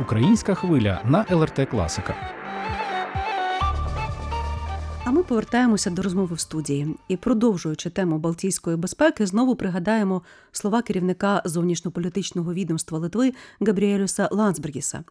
Українська 0.00 0.54
хвиля 0.54 1.02
на 1.04 1.26
ЛРТ 1.30 1.68
Класика. 1.70 2.37
А 5.08 5.10
ми 5.10 5.22
повертаємося 5.22 5.90
до 5.90 6.02
розмови 6.02 6.36
в 6.36 6.40
студії 6.40 6.96
і, 7.08 7.16
продовжуючи 7.16 7.90
тему 7.90 8.18
Балтійської 8.18 8.76
безпеки, 8.76 9.26
знову 9.26 9.56
пригадаємо 9.56 10.22
слова 10.52 10.82
керівника 10.82 11.42
зовнішньополітичного 11.44 12.54
відомства 12.54 12.98
Литви 12.98 13.32
Габріелюса 13.60 14.28
Лансбергіса. 14.32 15.04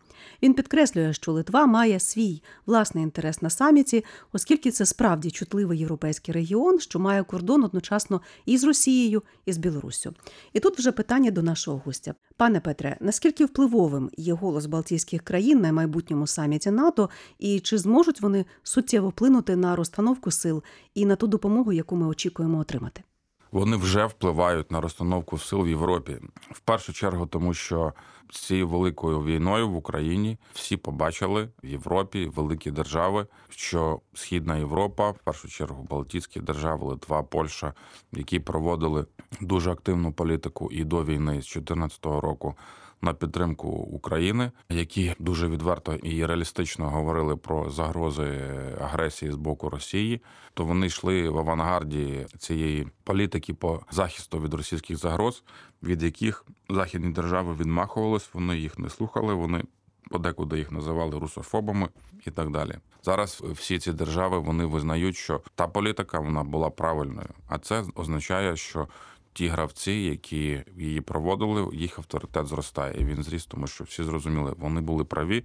Він 0.43 0.53
підкреслює, 0.53 1.13
що 1.13 1.31
Литва 1.31 1.65
має 1.65 1.99
свій 1.99 2.41
власний 2.65 3.03
інтерес 3.03 3.41
на 3.41 3.49
саміті, 3.49 4.05
оскільки 4.33 4.71
це 4.71 4.85
справді 4.85 5.31
чутливий 5.31 5.79
європейський 5.79 6.33
регіон, 6.33 6.79
що 6.79 6.99
має 6.99 7.23
кордон 7.23 7.63
одночасно 7.63 8.21
і 8.45 8.57
з 8.57 8.63
Росією, 8.63 9.23
і 9.45 9.53
з 9.53 9.57
Білоруссю. 9.57 10.13
І 10.53 10.59
тут 10.59 10.79
вже 10.79 10.91
питання 10.91 11.31
до 11.31 11.43
нашого 11.43 11.81
гостя. 11.85 12.13
Пане 12.37 12.59
Петре, 12.59 12.97
наскільки 12.99 13.45
впливовим 13.45 14.09
є 14.17 14.33
голос 14.33 14.65
Балтійських 14.65 15.21
країн 15.21 15.59
на 15.59 15.71
майбутньому 15.71 16.27
саміті 16.27 16.71
НАТО, 16.71 17.09
і 17.39 17.59
чи 17.59 17.77
зможуть 17.77 18.21
вони 18.21 18.45
суттєво 18.63 19.09
вплинути 19.09 19.55
на 19.55 19.75
розстановку 19.87 20.31
сил 20.31 20.63
і 20.95 21.05
на 21.05 21.15
ту 21.15 21.27
допомогу, 21.27 21.73
яку 21.73 21.95
ми 21.95 22.07
очікуємо 22.07 22.59
отримати? 22.59 23.03
Вони 23.51 23.77
вже 23.77 24.05
впливають 24.05 24.71
на 24.71 24.81
розстановку 24.81 25.37
сил 25.37 25.61
в 25.61 25.67
Європі. 25.67 26.17
В 26.51 26.59
першу 26.59 26.93
чергу, 26.93 27.25
тому 27.25 27.53
що 27.53 27.93
з 28.31 28.39
цією 28.39 28.67
великою 28.67 29.23
війною 29.23 29.69
в 29.69 29.75
Україні 29.75 30.37
всі 30.53 30.77
побачили 30.77 31.49
в 31.63 31.67
Європі 31.67 32.31
великі 32.35 32.71
держави, 32.71 33.27
що 33.49 33.99
Східна 34.13 34.57
Європа, 34.57 35.11
в 35.11 35.17
першу 35.17 35.47
чергу 35.47 35.83
Балтійські 35.89 36.39
держави, 36.39 36.87
Литва, 36.87 37.23
Польща, 37.23 37.73
які 38.11 38.39
проводили 38.39 39.05
дуже 39.41 39.71
активну 39.71 40.13
політику 40.13 40.69
і 40.71 40.83
до 40.83 41.03
війни 41.03 41.31
з 41.31 41.53
2014 41.53 42.05
року. 42.05 42.55
На 43.01 43.13
підтримку 43.13 43.67
України, 43.67 44.51
які 44.69 45.15
дуже 45.19 45.47
відверто 45.47 45.95
і 45.95 46.25
реалістично 46.25 46.89
говорили 46.89 47.35
про 47.35 47.69
загрози 47.69 48.39
агресії 48.81 49.31
з 49.31 49.35
боку 49.35 49.69
Росії, 49.69 50.21
то 50.53 50.65
вони 50.65 50.87
йшли 50.87 51.29
в 51.29 51.37
авангарді 51.37 52.25
цієї 52.37 52.87
політики 53.03 53.53
по 53.53 53.81
захисту 53.91 54.39
від 54.39 54.53
російських 54.53 54.97
загроз, 54.97 55.43
від 55.83 56.03
яких 56.03 56.45
західні 56.69 57.11
держави 57.11 57.55
відмахувались, 57.59 58.29
вони 58.33 58.57
їх 58.57 58.79
не 58.79 58.89
слухали. 58.89 59.33
Вони 59.33 59.63
подекуди 60.09 60.57
їх 60.57 60.71
називали 60.71 61.19
русофобами 61.19 61.89
і 62.25 62.31
так 62.31 62.51
далі. 62.51 62.75
Зараз 63.03 63.43
всі 63.51 63.79
ці 63.79 63.93
держави 63.93 64.39
вони 64.39 64.65
визнають, 64.65 65.15
що 65.15 65.41
та 65.55 65.67
політика 65.67 66.19
вона 66.19 66.43
була 66.43 66.69
правильною, 66.69 67.29
а 67.47 67.57
це 67.57 67.83
означає, 67.95 68.55
що 68.55 68.87
ті 69.37 69.47
гравці, 69.47 69.91
які 69.91 70.63
її 70.77 71.01
проводили, 71.01 71.75
їх 71.75 71.99
авторитет 71.99 72.47
зростає. 72.47 73.01
І 73.01 73.05
він 73.05 73.23
зріс, 73.23 73.45
тому 73.45 73.67
що 73.67 73.83
всі 73.83 74.03
зрозуміли, 74.03 74.53
вони 74.57 74.81
були 74.81 75.03
праві. 75.03 75.43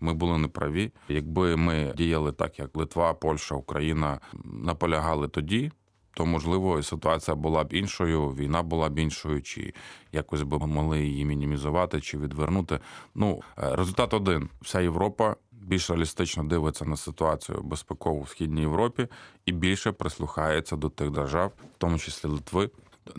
Ми 0.00 0.14
були 0.14 0.38
неправі. 0.38 0.92
Якби 1.08 1.56
ми 1.56 1.94
діяли 1.96 2.32
так, 2.32 2.58
як 2.58 2.76
Литва, 2.76 3.14
Польща, 3.14 3.54
Україна 3.54 4.20
наполягали 4.44 5.28
тоді, 5.28 5.72
то 6.14 6.26
можливо 6.26 6.82
ситуація 6.82 7.34
була 7.34 7.64
б 7.64 7.72
іншою, 7.72 8.28
війна 8.28 8.62
була 8.62 8.88
б 8.88 8.98
іншою, 8.98 9.42
чи 9.42 9.74
якось 10.12 10.42
би 10.42 10.58
могли 10.58 11.00
її 11.00 11.24
мінімізувати 11.24 12.00
чи 12.00 12.18
відвернути. 12.18 12.80
Ну 13.14 13.42
результат 13.56 14.14
один: 14.14 14.48
вся 14.62 14.80
Європа 14.80 15.36
більш 15.52 15.90
реалістично 15.90 16.44
дивиться 16.44 16.84
на 16.84 16.96
ситуацію 16.96 17.60
безпекову 17.62 18.22
в 18.22 18.28
східній 18.28 18.60
Європі 18.60 19.08
і 19.46 19.52
більше 19.52 19.92
прислухається 19.92 20.76
до 20.76 20.88
тих 20.88 21.10
держав, 21.10 21.48
в 21.48 21.78
тому 21.78 21.98
числі 21.98 22.28
Литви. 22.28 22.70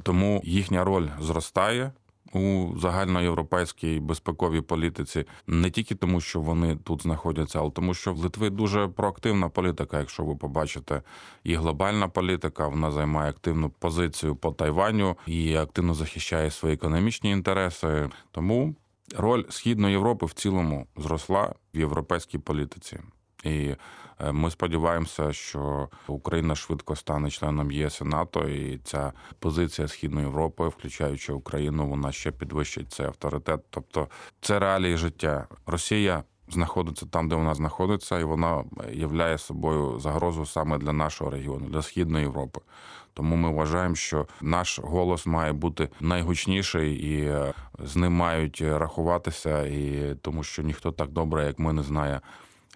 Тому 0.04 0.42
їхня 0.44 0.84
роль 0.84 1.08
зростає 1.20 1.92
у 2.34 2.68
загальноєвропейській 2.78 4.00
безпековій 4.00 4.62
політиці 4.62 5.26
не 5.48 5.70
тільки 5.70 5.96
тому, 5.96 6.22
що 6.22 6.40
вони 6.42 6.76
тут 6.76 7.02
знаходяться, 7.02 7.60
але 7.60 7.72
тому, 7.72 7.94
що 7.94 8.14
в 8.14 8.18
Литви 8.18 8.50
дуже 8.50 8.88
проактивна 8.88 9.50
політика. 9.50 10.00
Якщо 10.00 10.24
ви 10.24 10.36
побачите, 10.36 11.02
і 11.44 11.56
глобальна 11.56 12.08
політика, 12.08 12.68
вона 12.68 12.92
займає 12.92 13.30
активну 13.30 13.70
позицію 13.70 14.36
по 14.36 14.52
Тайваню 14.52 15.18
і 15.28 15.56
активно 15.56 15.94
захищає 15.94 16.52
свої 16.52 16.76
економічні 16.76 17.32
інтереси. 17.32 18.10
Тому 18.32 18.76
роль 19.18 19.44
східної 19.50 19.92
Європи 19.92 20.26
в 20.26 20.34
цілому 20.34 20.88
зросла 20.98 21.54
в 21.74 21.78
європейській 21.78 22.38
політиці. 22.38 23.00
І 23.44 23.76
ми 24.32 24.52
сподіваємося, 24.52 25.34
що 25.34 25.90
Україна 26.08 26.56
швидко 26.56 26.96
стане 26.96 27.30
членом 27.30 27.72
ЄС 27.72 28.02
і 28.02 28.04
НАТО, 28.04 28.50
і 28.50 28.78
ця 28.78 29.14
позиція 29.40 29.88
Східної 29.88 30.26
Європи, 30.26 30.68
включаючи 30.68 31.34
Україну, 31.34 31.88
вона 31.88 32.12
ще 32.12 32.32
підвищить 32.32 32.92
цей 32.92 33.06
авторитет. 33.06 33.60
Тобто 33.70 34.08
це 34.42 34.60
реалії 34.60 34.98
життя. 34.98 35.48
Росія 35.66 36.24
знаходиться 36.50 37.06
там, 37.06 37.30
де 37.30 37.36
вона 37.36 37.54
знаходиться, 37.54 38.20
і 38.20 38.24
вона 38.24 38.64
являє 38.94 39.38
собою 39.38 40.00
загрозу 40.00 40.46
саме 40.46 40.78
для 40.78 40.94
нашого 40.94 41.30
регіону, 41.30 41.70
для 41.70 41.82
східної 41.82 42.24
Європи. 42.26 42.60
Тому 43.14 43.36
ми 43.36 43.52
вважаємо, 43.52 43.96
що 43.96 44.28
наш 44.42 44.80
голос 44.80 45.26
має 45.26 45.54
бути 45.54 45.90
найгучніший, 46.00 46.94
і 46.94 47.34
з 47.80 47.96
ним 47.96 48.14
мають 48.14 48.62
рахуватися, 48.62 49.66
і 49.66 50.16
тому 50.22 50.44
що 50.44 50.62
ніхто 50.62 50.92
так 50.92 51.10
добре, 51.10 51.46
як 51.46 51.60
ми, 51.60 51.74
не 51.74 51.84
знає 51.84 52.22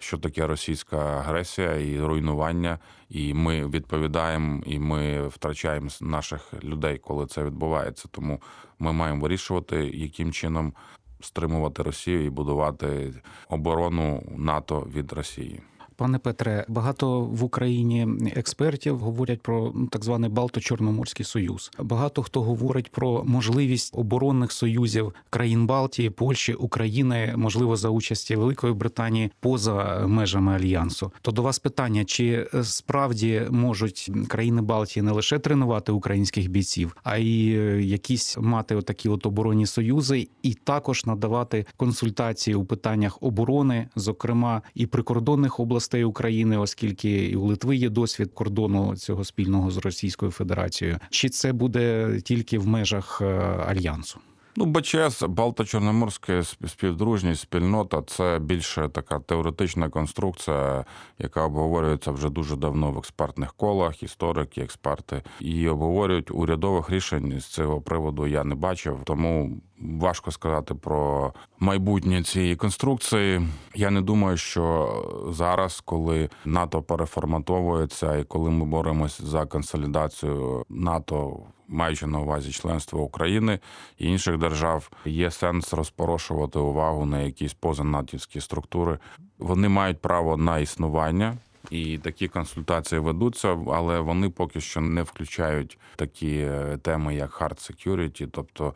що 0.00 0.18
таке 0.18 0.46
російська 0.46 0.96
агресія 0.96 1.74
і 1.74 2.00
руйнування, 2.00 2.78
і 3.08 3.34
ми 3.34 3.68
відповідаємо, 3.68 4.62
і 4.66 4.78
ми 4.78 5.28
втрачаємо 5.28 5.88
наших 6.00 6.64
людей, 6.64 6.98
коли 6.98 7.26
це 7.26 7.44
відбувається. 7.44 8.08
Тому 8.10 8.42
ми 8.78 8.92
маємо 8.92 9.22
вирішувати, 9.22 9.76
яким 9.76 10.32
чином 10.32 10.72
стримувати 11.20 11.82
Росію 11.82 12.24
і 12.24 12.30
будувати 12.30 13.14
оборону 13.48 14.22
НАТО 14.36 14.88
від 14.94 15.12
Росії. 15.12 15.62
Пане 15.96 16.18
Петре, 16.18 16.64
багато 16.68 17.20
в 17.20 17.44
Україні 17.44 18.08
експертів 18.36 18.98
говорять 18.98 19.40
про 19.40 19.72
ну, 19.74 19.86
так 19.86 20.04
званий 20.04 20.30
Балто-Чорноморський 20.30 21.24
союз. 21.24 21.70
Багато 21.78 22.22
хто 22.22 22.42
говорить 22.42 22.90
про 22.90 23.24
можливість 23.24 23.94
оборонних 23.98 24.52
союзів 24.52 25.14
країн 25.30 25.66
Балтії, 25.66 26.10
Польщі, 26.10 26.54
України, 26.54 27.34
можливо, 27.36 27.76
за 27.76 27.88
участі 27.88 28.36
Великої 28.36 28.74
Британії 28.74 29.30
поза 29.40 30.06
межами 30.06 30.54
альянсу. 30.54 31.12
То 31.22 31.30
до 31.30 31.42
вас 31.42 31.58
питання: 31.58 32.04
чи 32.04 32.48
справді 32.62 33.42
можуть 33.50 34.10
країни 34.28 34.62
Балтії 34.62 35.02
не 35.02 35.12
лише 35.12 35.38
тренувати 35.38 35.92
українських 35.92 36.50
бійців, 36.50 36.96
а 37.04 37.16
й 37.16 37.56
е, 37.56 37.82
якісь 37.82 38.38
мати 38.38 38.74
отакі 38.74 39.08
от 39.08 39.26
оборонні 39.26 39.66
союзи, 39.66 40.28
і 40.42 40.54
також 40.54 41.04
надавати 41.04 41.66
консультації 41.76 42.54
у 42.54 42.64
питаннях 42.64 43.18
оборони, 43.22 43.88
зокрема 43.96 44.62
і 44.74 44.86
прикордонних 44.86 45.60
областей 45.60 45.85
України, 45.94 46.58
оскільки 46.58 47.26
і 47.26 47.36
у 47.36 47.44
Литви 47.46 47.76
є 47.76 47.88
досвід 47.88 48.30
кордону 48.34 48.96
цього 48.96 49.24
спільного 49.24 49.70
з 49.70 49.76
Російською 49.76 50.30
Федерацією. 50.30 50.98
Чи 51.10 51.28
це 51.28 51.52
буде 51.52 52.18
тільки 52.24 52.58
в 52.58 52.66
межах 52.66 53.20
е, 53.20 53.26
альянсу? 53.66 54.20
Ну, 54.58 54.64
БЧС, 54.64 55.22
Балто-Чорноморська 55.22 56.32
сп- 56.38 56.68
співдружність, 56.68 57.40
спільнота 57.40 58.02
це 58.06 58.38
більше 58.42 58.88
така 58.88 59.18
теоретична 59.18 59.88
конструкція, 59.88 60.84
яка 61.18 61.42
обговорюється 61.44 62.10
вже 62.10 62.30
дуже 62.30 62.56
давно 62.56 62.90
в 62.92 62.98
експертних 62.98 63.54
колах, 63.54 64.02
історики, 64.02 64.60
експерти. 64.60 65.22
І 65.40 65.68
обговорюють 65.68 66.30
урядових 66.30 66.90
рішень 66.90 67.40
з 67.40 67.46
цього 67.46 67.80
приводу 67.80 68.26
я 68.26 68.44
не 68.44 68.54
бачив, 68.54 68.98
тому 69.04 69.60
важко 69.80 70.30
сказати 70.30 70.74
про 70.74 71.32
майбутнє 71.58 72.22
цієї 72.22 72.56
конструкції. 72.56 73.48
Я 73.74 73.90
не 73.90 74.00
думаю, 74.00 74.36
що 74.36 74.88
зараз, 75.32 75.82
коли 75.84 76.30
НАТО 76.44 76.82
переформатовується 76.82 78.16
і 78.16 78.24
коли 78.24 78.50
ми 78.50 78.64
боремось 78.64 79.20
за 79.20 79.46
консолідацію 79.46 80.64
НАТО. 80.68 81.38
Маючи 81.68 82.06
на 82.06 82.20
увазі 82.20 82.52
членство 82.52 83.02
України 83.02 83.58
і 83.98 84.08
інших 84.08 84.38
держав, 84.38 84.90
є 85.04 85.30
сенс 85.30 85.72
розпорошувати 85.72 86.58
увагу 86.58 87.06
на 87.06 87.20
якісь 87.20 87.54
позанатівські 87.54 88.40
структури. 88.40 88.98
Вони 89.38 89.68
мають 89.68 90.00
право 90.00 90.36
на 90.36 90.58
існування, 90.58 91.36
і 91.70 91.98
такі 91.98 92.28
консультації 92.28 93.00
ведуться, 93.00 93.58
але 93.72 94.00
вони 94.00 94.30
поки 94.30 94.60
що 94.60 94.80
не 94.80 95.02
включають 95.02 95.78
такі 95.96 96.36
е, 96.36 96.78
теми, 96.82 97.14
як 97.14 97.40
hard 97.40 97.70
security, 97.70 98.28
тобто 98.32 98.74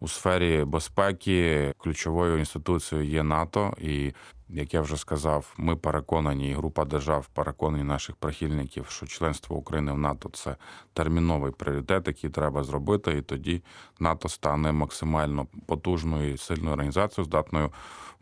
у 0.00 0.08
сфері 0.08 0.64
безпеки 0.64 1.72
ключовою 1.78 2.38
інституцією 2.38 3.08
є 3.08 3.22
НАТО, 3.22 3.74
і 3.80 4.12
як 4.48 4.74
я 4.74 4.80
вже 4.80 4.96
сказав, 4.96 5.54
ми 5.56 5.76
переконані, 5.76 6.50
і 6.50 6.54
група 6.54 6.84
держав 6.84 7.26
переконані 7.26 7.84
наших 7.84 8.16
прихильників, 8.16 8.86
що 8.88 9.06
членство 9.06 9.56
України 9.56 9.92
в 9.92 9.98
НАТО 9.98 10.30
це 10.32 10.56
терміновий 10.92 11.52
пріоритет, 11.52 12.06
який 12.06 12.30
треба 12.30 12.64
зробити, 12.64 13.12
і 13.12 13.22
тоді 13.22 13.62
НАТО 14.00 14.28
стане 14.28 14.72
максимально 14.72 15.46
потужною 15.66 16.32
і 16.32 16.36
сильною 16.36 16.72
організацією, 16.72 17.24
здатною 17.24 17.66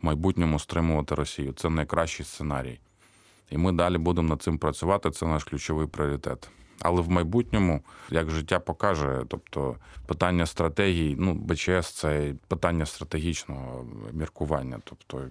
в 0.01 0.05
майбутньому 0.05 0.59
стримувати 0.59 1.15
Росію. 1.15 1.53
Це 1.53 1.69
найкращий 1.69 2.25
сценарій. 2.25 2.79
І 3.49 3.57
ми 3.57 3.71
далі 3.71 3.97
будемо 3.97 4.29
над 4.29 4.41
цим 4.41 4.57
працювати. 4.57 5.11
Це 5.11 5.25
наш 5.25 5.43
ключовий 5.43 5.87
пріоритет. 5.87 6.49
Але 6.81 7.01
в 7.01 7.09
майбутньому, 7.09 7.81
як 8.09 8.29
життя 8.29 8.59
покаже, 8.59 9.23
тобто 9.27 9.75
питання 10.05 10.45
стратегії, 10.45 11.15
ну 11.19 11.33
БЧС 11.33 11.91
це 11.91 12.33
питання 12.47 12.85
стратегічного 12.85 13.85
міркування. 14.13 14.79
Тобто 14.83 15.21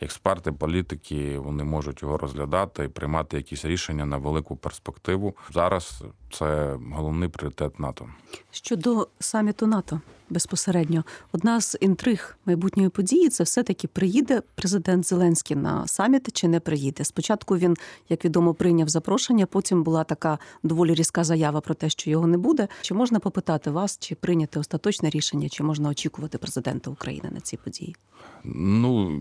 експерти, 0.00 0.52
політики 0.52 1.38
вони 1.38 1.64
можуть 1.64 2.02
його 2.02 2.18
розглядати 2.18 2.84
і 2.84 2.88
приймати 2.88 3.36
якісь 3.36 3.64
рішення 3.64 4.06
на 4.06 4.16
велику 4.16 4.56
перспективу. 4.56 5.36
Зараз 5.52 6.04
це 6.32 6.78
головний 6.92 7.28
пріоритет 7.28 7.80
НАТО. 7.80 8.08
Щодо 8.50 9.08
саміту 9.18 9.66
НАТО 9.66 10.00
безпосередньо, 10.30 11.04
одна 11.32 11.60
з 11.60 11.76
інтриг 11.80 12.36
майбутньої 12.46 12.88
події 12.88 13.28
це 13.28 13.44
все-таки 13.44 13.88
приїде 13.88 14.42
президент 14.54 15.06
Зеленський 15.06 15.56
на 15.56 15.86
саміт 15.86 16.28
чи 16.32 16.48
не 16.48 16.60
приїде. 16.60 17.04
Спочатку 17.04 17.56
він, 17.56 17.76
як 18.08 18.24
відомо, 18.24 18.54
прийняв 18.54 18.88
запрошення. 18.88 19.46
Потім 19.46 19.82
була 19.82 20.04
така 20.04 20.38
доволі 20.62 20.94
різка 20.94 21.24
заява 21.24 21.60
про 21.60 21.74
те, 21.74 21.90
що 21.90 22.10
його 22.10 22.26
не 22.26 22.38
буде. 22.38 22.68
Чи 22.80 22.94
можна 22.94 23.18
попитати 23.18 23.70
вас, 23.70 23.98
чи 23.98 24.14
прийняти 24.14 24.60
остаточне 24.60 25.10
рішення, 25.10 25.48
чи 25.48 25.62
можна 25.62 25.88
очікувати 25.88 26.38
президента 26.38 26.90
України 26.90 27.30
на 27.34 27.40
цій 27.40 27.56
події? 27.56 27.96
Ну 28.44 29.20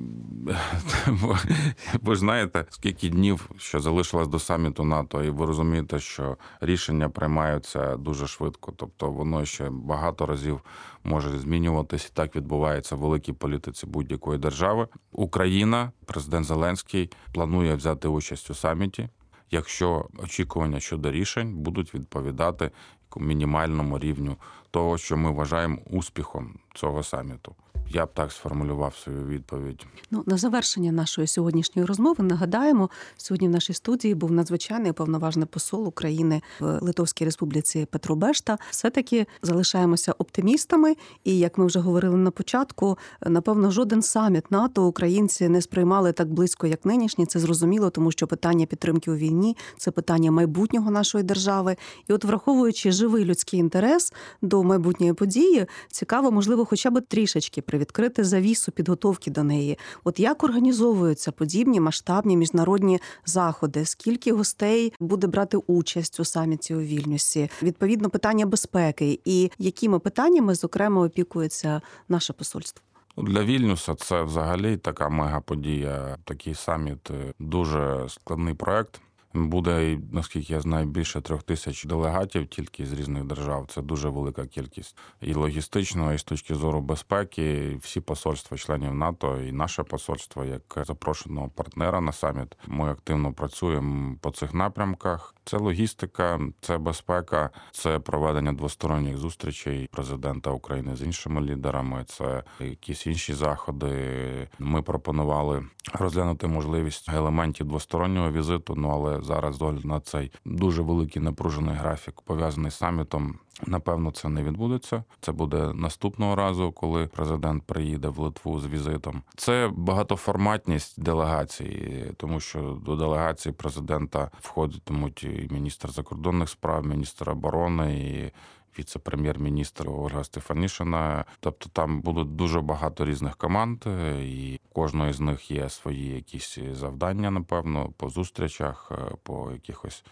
ви 2.02 2.16
ж 2.16 2.20
знаєте, 2.20 2.66
скільки 2.70 3.10
днів 3.10 3.50
що 3.58 3.80
залишилось 3.80 4.28
до 4.28 4.40
саміту 4.40 4.84
НАТО, 4.84 5.24
і 5.24 5.30
ви 5.30 5.46
розумієте, 5.46 6.00
що 6.00 6.38
рішення 6.62 7.10
приймаються 7.10 7.96
дуже 7.98 8.28
швидко. 8.28 8.74
Тобто 8.76 9.12
воно 9.12 9.46
ще 9.46 9.70
багато 9.70 10.26
разів 10.26 10.62
може 11.04 11.40
змінюватись. 11.40 12.06
І 12.06 12.10
так 12.14 12.36
відбувається 12.36 12.96
в 12.96 13.00
великій 13.00 13.34
політиці 13.34 13.86
будь-якої 13.86 14.40
держави. 14.40 14.88
Україна, 15.12 15.92
президент 16.06 16.46
Зеленський, 16.46 17.12
планує 17.34 17.76
взяти 17.76 18.08
участь 18.08 18.50
у 18.50 18.54
саміті, 18.54 19.10
якщо 19.52 20.06
очікування 20.24 20.80
щодо 20.80 21.12
рішень 21.12 21.56
будуть 21.56 21.94
відповідати 21.94 22.72
мінімальному 23.18 24.00
рівню 24.00 24.38
того, 24.72 24.98
що 24.98 25.18
ми 25.18 25.32
вважаємо 25.32 25.78
успіхом 25.90 26.60
цього 26.76 27.04
саміту. 27.04 27.56
Я 27.94 28.06
б 28.06 28.10
так 28.14 28.32
сформулював 28.32 28.96
свою 28.96 29.26
відповідь. 29.26 29.86
Ну 30.12 30.24
на 30.26 30.38
завершення 30.38 30.92
нашої 30.92 31.28
сьогоднішньої 31.28 31.86
розмови 31.86 32.24
нагадаємо, 32.24 32.90
сьогодні 33.18 33.48
в 33.48 33.52
нашій 33.52 33.74
студії 33.74 34.16
був 34.16 34.32
надзвичайний 34.32 34.92
повноважний 34.92 35.46
посол 35.46 35.88
України 35.88 36.42
в 36.60 36.80
Литовській 36.82 37.26
Республіці 37.26 37.88
Петро 37.92 38.16
Бешта. 38.16 38.58
Все 38.70 38.90
таки 38.90 39.28
залишаємося 39.42 40.12
оптимістами. 40.18 40.96
І 41.24 41.40
як 41.40 41.58
ми 41.58 41.66
вже 41.66 41.80
говорили 41.80 42.18
на 42.18 42.32
початку, 42.32 42.98
напевно, 43.26 43.72
жоден 43.72 44.02
саміт 44.02 44.52
НАТО 44.52 44.88
українці 44.88 45.50
не 45.50 45.62
сприймали 45.62 46.12
так 46.12 46.34
близько, 46.34 46.68
як 46.68 46.86
нинішній. 46.86 47.26
Це 47.26 47.40
зрозуміло, 47.40 47.90
тому 47.90 48.12
що 48.12 48.28
питання 48.28 48.66
підтримки 48.66 49.12
у 49.12 49.16
війні 49.16 49.58
це 49.78 49.92
питання 49.92 50.32
майбутнього 50.32 50.92
нашої 50.92 51.24
держави. 51.24 51.76
І, 52.08 52.14
от, 52.14 52.24
враховуючи 52.24 52.92
живий 52.92 53.26
людський 53.26 53.60
інтерес 53.60 54.14
до 54.42 54.64
майбутньої 54.64 55.14
події, 55.14 55.66
цікаво, 55.88 56.32
можливо, 56.32 56.66
хоча 56.66 56.90
б 56.90 57.02
трішечки 57.02 57.62
привідкрити 57.82 58.24
завісу 58.24 58.72
підготовки 58.72 59.32
до 59.32 59.44
неї. 59.44 59.78
От 60.04 60.20
як 60.20 60.44
організовуються 60.44 61.32
подібні 61.32 61.80
масштабні 61.80 62.38
міжнародні 62.38 63.00
заходи? 63.26 63.86
Скільки 63.86 64.34
гостей 64.34 64.94
буде 65.00 65.28
брати 65.28 65.58
участь 65.58 66.20
у 66.20 66.26
саміті 66.26 66.76
у 66.76 66.80
Вільнюсі? 66.80 67.50
Відповідно, 67.64 68.10
питання 68.10 68.46
безпеки 68.46 69.20
і 69.26 69.52
якими 69.60 70.00
питаннями 70.00 70.56
зокрема 70.56 71.06
опікується 71.06 71.82
наше 72.10 72.34
посольство? 72.34 72.84
Для 73.18 73.44
Вільнюса 73.44 73.96
це 73.96 74.24
взагалі 74.24 74.78
така 74.78 75.10
мегаподія. 75.10 76.18
Такий 76.24 76.56
саміт 76.56 77.12
е, 77.12 77.34
дуже 77.40 78.06
складний 78.10 78.54
проект. 78.54 79.02
Буде, 79.34 80.00
наскільки 80.12 80.54
я 80.54 80.62
знаю, 80.62 80.86
більше 80.86 81.22
трьох 81.22 81.44
тисяч 81.44 81.86
делегатів 81.86 82.48
тільки 82.48 82.86
з 82.86 82.94
різних 82.94 83.24
держав. 83.24 83.68
Це 83.70 83.82
дуже 83.82 84.10
велика 84.10 84.46
кількість 84.48 84.98
і 85.22 85.34
логістично, 85.34 86.14
і 86.14 86.18
з 86.18 86.24
точки 86.24 86.56
зору 86.56 86.82
безпеки. 86.82 87.78
Всі 87.82 88.02
посольства 88.02 88.58
членів 88.58 88.96
НАТО 88.96 89.42
і 89.42 89.52
наше 89.52 89.84
посольство, 89.84 90.46
як 90.46 90.86
запрошеного 90.88 91.50
партнера 91.50 92.02
на 92.02 92.12
саміт, 92.12 92.58
ми 92.68 92.92
активно 92.92 93.34
працюємо 93.34 94.16
по 94.22 94.32
цих 94.32 94.54
напрямках. 94.54 95.36
Це 95.52 95.58
логістика, 95.58 96.40
це 96.62 96.78
безпека, 96.78 97.50
це 97.72 98.00
проведення 98.00 98.54
двосторонніх 98.54 99.18
зустрічей 99.18 99.90
президента 99.92 100.52
України 100.52 100.96
з 100.96 101.02
іншими 101.02 101.42
лідерами. 101.42 102.04
Це 102.08 102.44
якісь 102.60 103.08
інші 103.08 103.34
заходи. 103.34 104.48
Ми 104.60 104.82
пропонували 104.82 105.66
розглянути 105.94 106.48
можливість 106.48 107.10
елементів 107.10 107.68
двостороннього 107.68 108.32
візиту. 108.32 108.76
Ну 108.76 108.90
але 108.90 109.22
зараз 109.22 109.56
з 109.56 109.62
огляду 109.62 109.88
на 109.88 110.00
цей 110.00 110.32
дуже 110.46 110.82
великий 110.82 111.22
напружений 111.22 111.76
графік 111.76 112.22
пов'язаний 112.22 112.72
з 112.72 112.76
самітом. 112.76 113.40
Напевно, 113.68 114.12
це 114.12 114.30
не 114.30 114.44
відбудеться. 114.44 115.04
Це 115.22 115.32
буде 115.32 115.74
наступного 115.74 116.36
разу, 116.36 116.72
коли 116.72 117.08
президент 117.08 117.64
приїде 117.64 118.08
в 118.08 118.20
Литву 118.20 118.60
з 118.60 118.68
візитом. 118.68 119.24
Це 119.36 119.72
багатоформатність 119.74 121.04
делегації, 121.04 122.12
тому 122.18 122.40
що 122.40 122.80
до 122.86 122.96
делегації 122.96 123.54
президента 123.54 124.32
входитимуть 124.42 125.24
і 125.24 125.48
міністр 125.52 125.92
закордонних 125.92 126.50
справ, 126.50 126.86
міністр 126.86 127.30
оборони. 127.30 128.00
і 128.00 128.32
Віце-прем'єр-міністр 128.80 129.90
Ольга 129.90 130.24
Стефанішина. 130.24 131.26
Тобто 131.40 131.70
там 131.70 132.02
будуть 132.02 132.36
дуже 132.36 132.62
багато 132.62 133.06
різних 133.06 133.38
команд, 133.38 133.86
і 134.22 134.60
кожної 134.74 135.14
з 135.14 135.20
них 135.20 135.52
є 135.52 135.70
свої 135.70 136.16
якісь 136.16 136.60
завдання, 136.72 137.32
напевно, 137.32 137.90
по 137.98 138.10
зустрічах, 138.10 138.92
по 139.24 139.52
якихось 139.52 140.04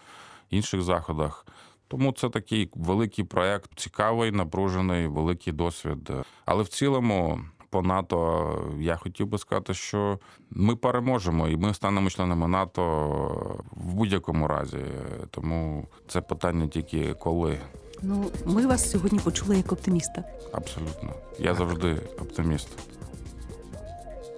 інших 0.50 0.82
заходах. 0.82 1.46
Тому 1.90 2.12
це 2.12 2.28
такий 2.28 2.70
великий 2.74 3.24
проект, 3.24 3.70
цікавий, 3.76 4.30
напружений, 4.30 5.06
великий 5.06 5.52
досвід. 5.52 6.10
Але 6.44 6.62
в 6.62 6.68
цілому 6.68 7.40
по 7.70 7.82
НАТО, 7.82 8.48
я 8.80 8.96
хотів 8.96 9.26
би 9.26 9.38
сказати, 9.38 9.74
що 9.74 10.18
ми 10.50 10.76
переможемо 10.76 11.48
і 11.48 11.56
ми 11.56 11.74
станемо 11.74 12.10
членами 12.10 12.48
НАТО 12.48 12.82
в 13.72 13.94
будь-якому 13.94 14.48
разі. 14.48 14.84
Тому 15.30 15.86
це 16.08 16.20
питання 16.20 16.66
тільки 16.66 17.14
коли. 17.14 17.58
Ну, 18.02 18.30
ми 18.46 18.66
вас 18.66 18.90
сьогодні 18.90 19.18
почули 19.18 19.56
як 19.56 19.72
оптиміста. 19.72 20.24
Абсолютно. 20.52 21.14
Я 21.38 21.54
завжди 21.54 21.96
оптиміст. 22.20 22.68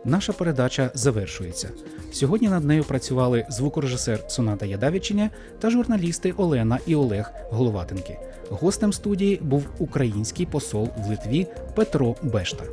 Наша 0.05 0.33
передача 0.33 0.91
завершується. 0.95 1.71
Сьогодні 2.12 2.49
над 2.49 2.65
нею 2.65 2.85
працювали 2.85 3.47
звукорежисер 3.49 4.25
Соната 4.29 4.67
Ядавічиня 4.67 5.31
та 5.59 5.71
журналісти 5.71 6.33
Олена 6.37 6.79
і 6.87 6.95
Олег 6.95 7.33
Головатенки. 7.51 8.19
Гостем 8.51 8.93
студії 8.93 9.38
був 9.43 9.67
український 9.79 10.47
посол 10.47 10.88
в 10.99 11.09
Литві 11.09 11.47
Петро 11.75 12.17
Бешта. 12.23 12.65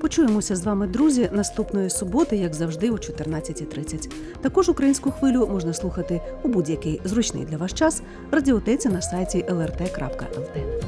Почуємося 0.00 0.56
з 0.56 0.64
вами, 0.64 0.86
друзі, 0.86 1.30
наступної 1.32 1.90
суботи, 1.90 2.36
як 2.36 2.54
завжди, 2.54 2.90
о 2.90 2.94
14.30. 2.94 4.10
Також 4.40 4.68
українську 4.68 5.10
хвилю 5.10 5.48
можна 5.52 5.72
слухати 5.72 6.20
у 6.42 6.48
будь-який 6.48 7.00
зручний 7.04 7.44
для 7.44 7.56
вас 7.56 7.74
час 7.74 8.02
в 8.30 8.34
радіотеці 8.34 8.88
на 8.88 9.02
сайті 9.02 9.44
lrt.lt. 9.48 10.78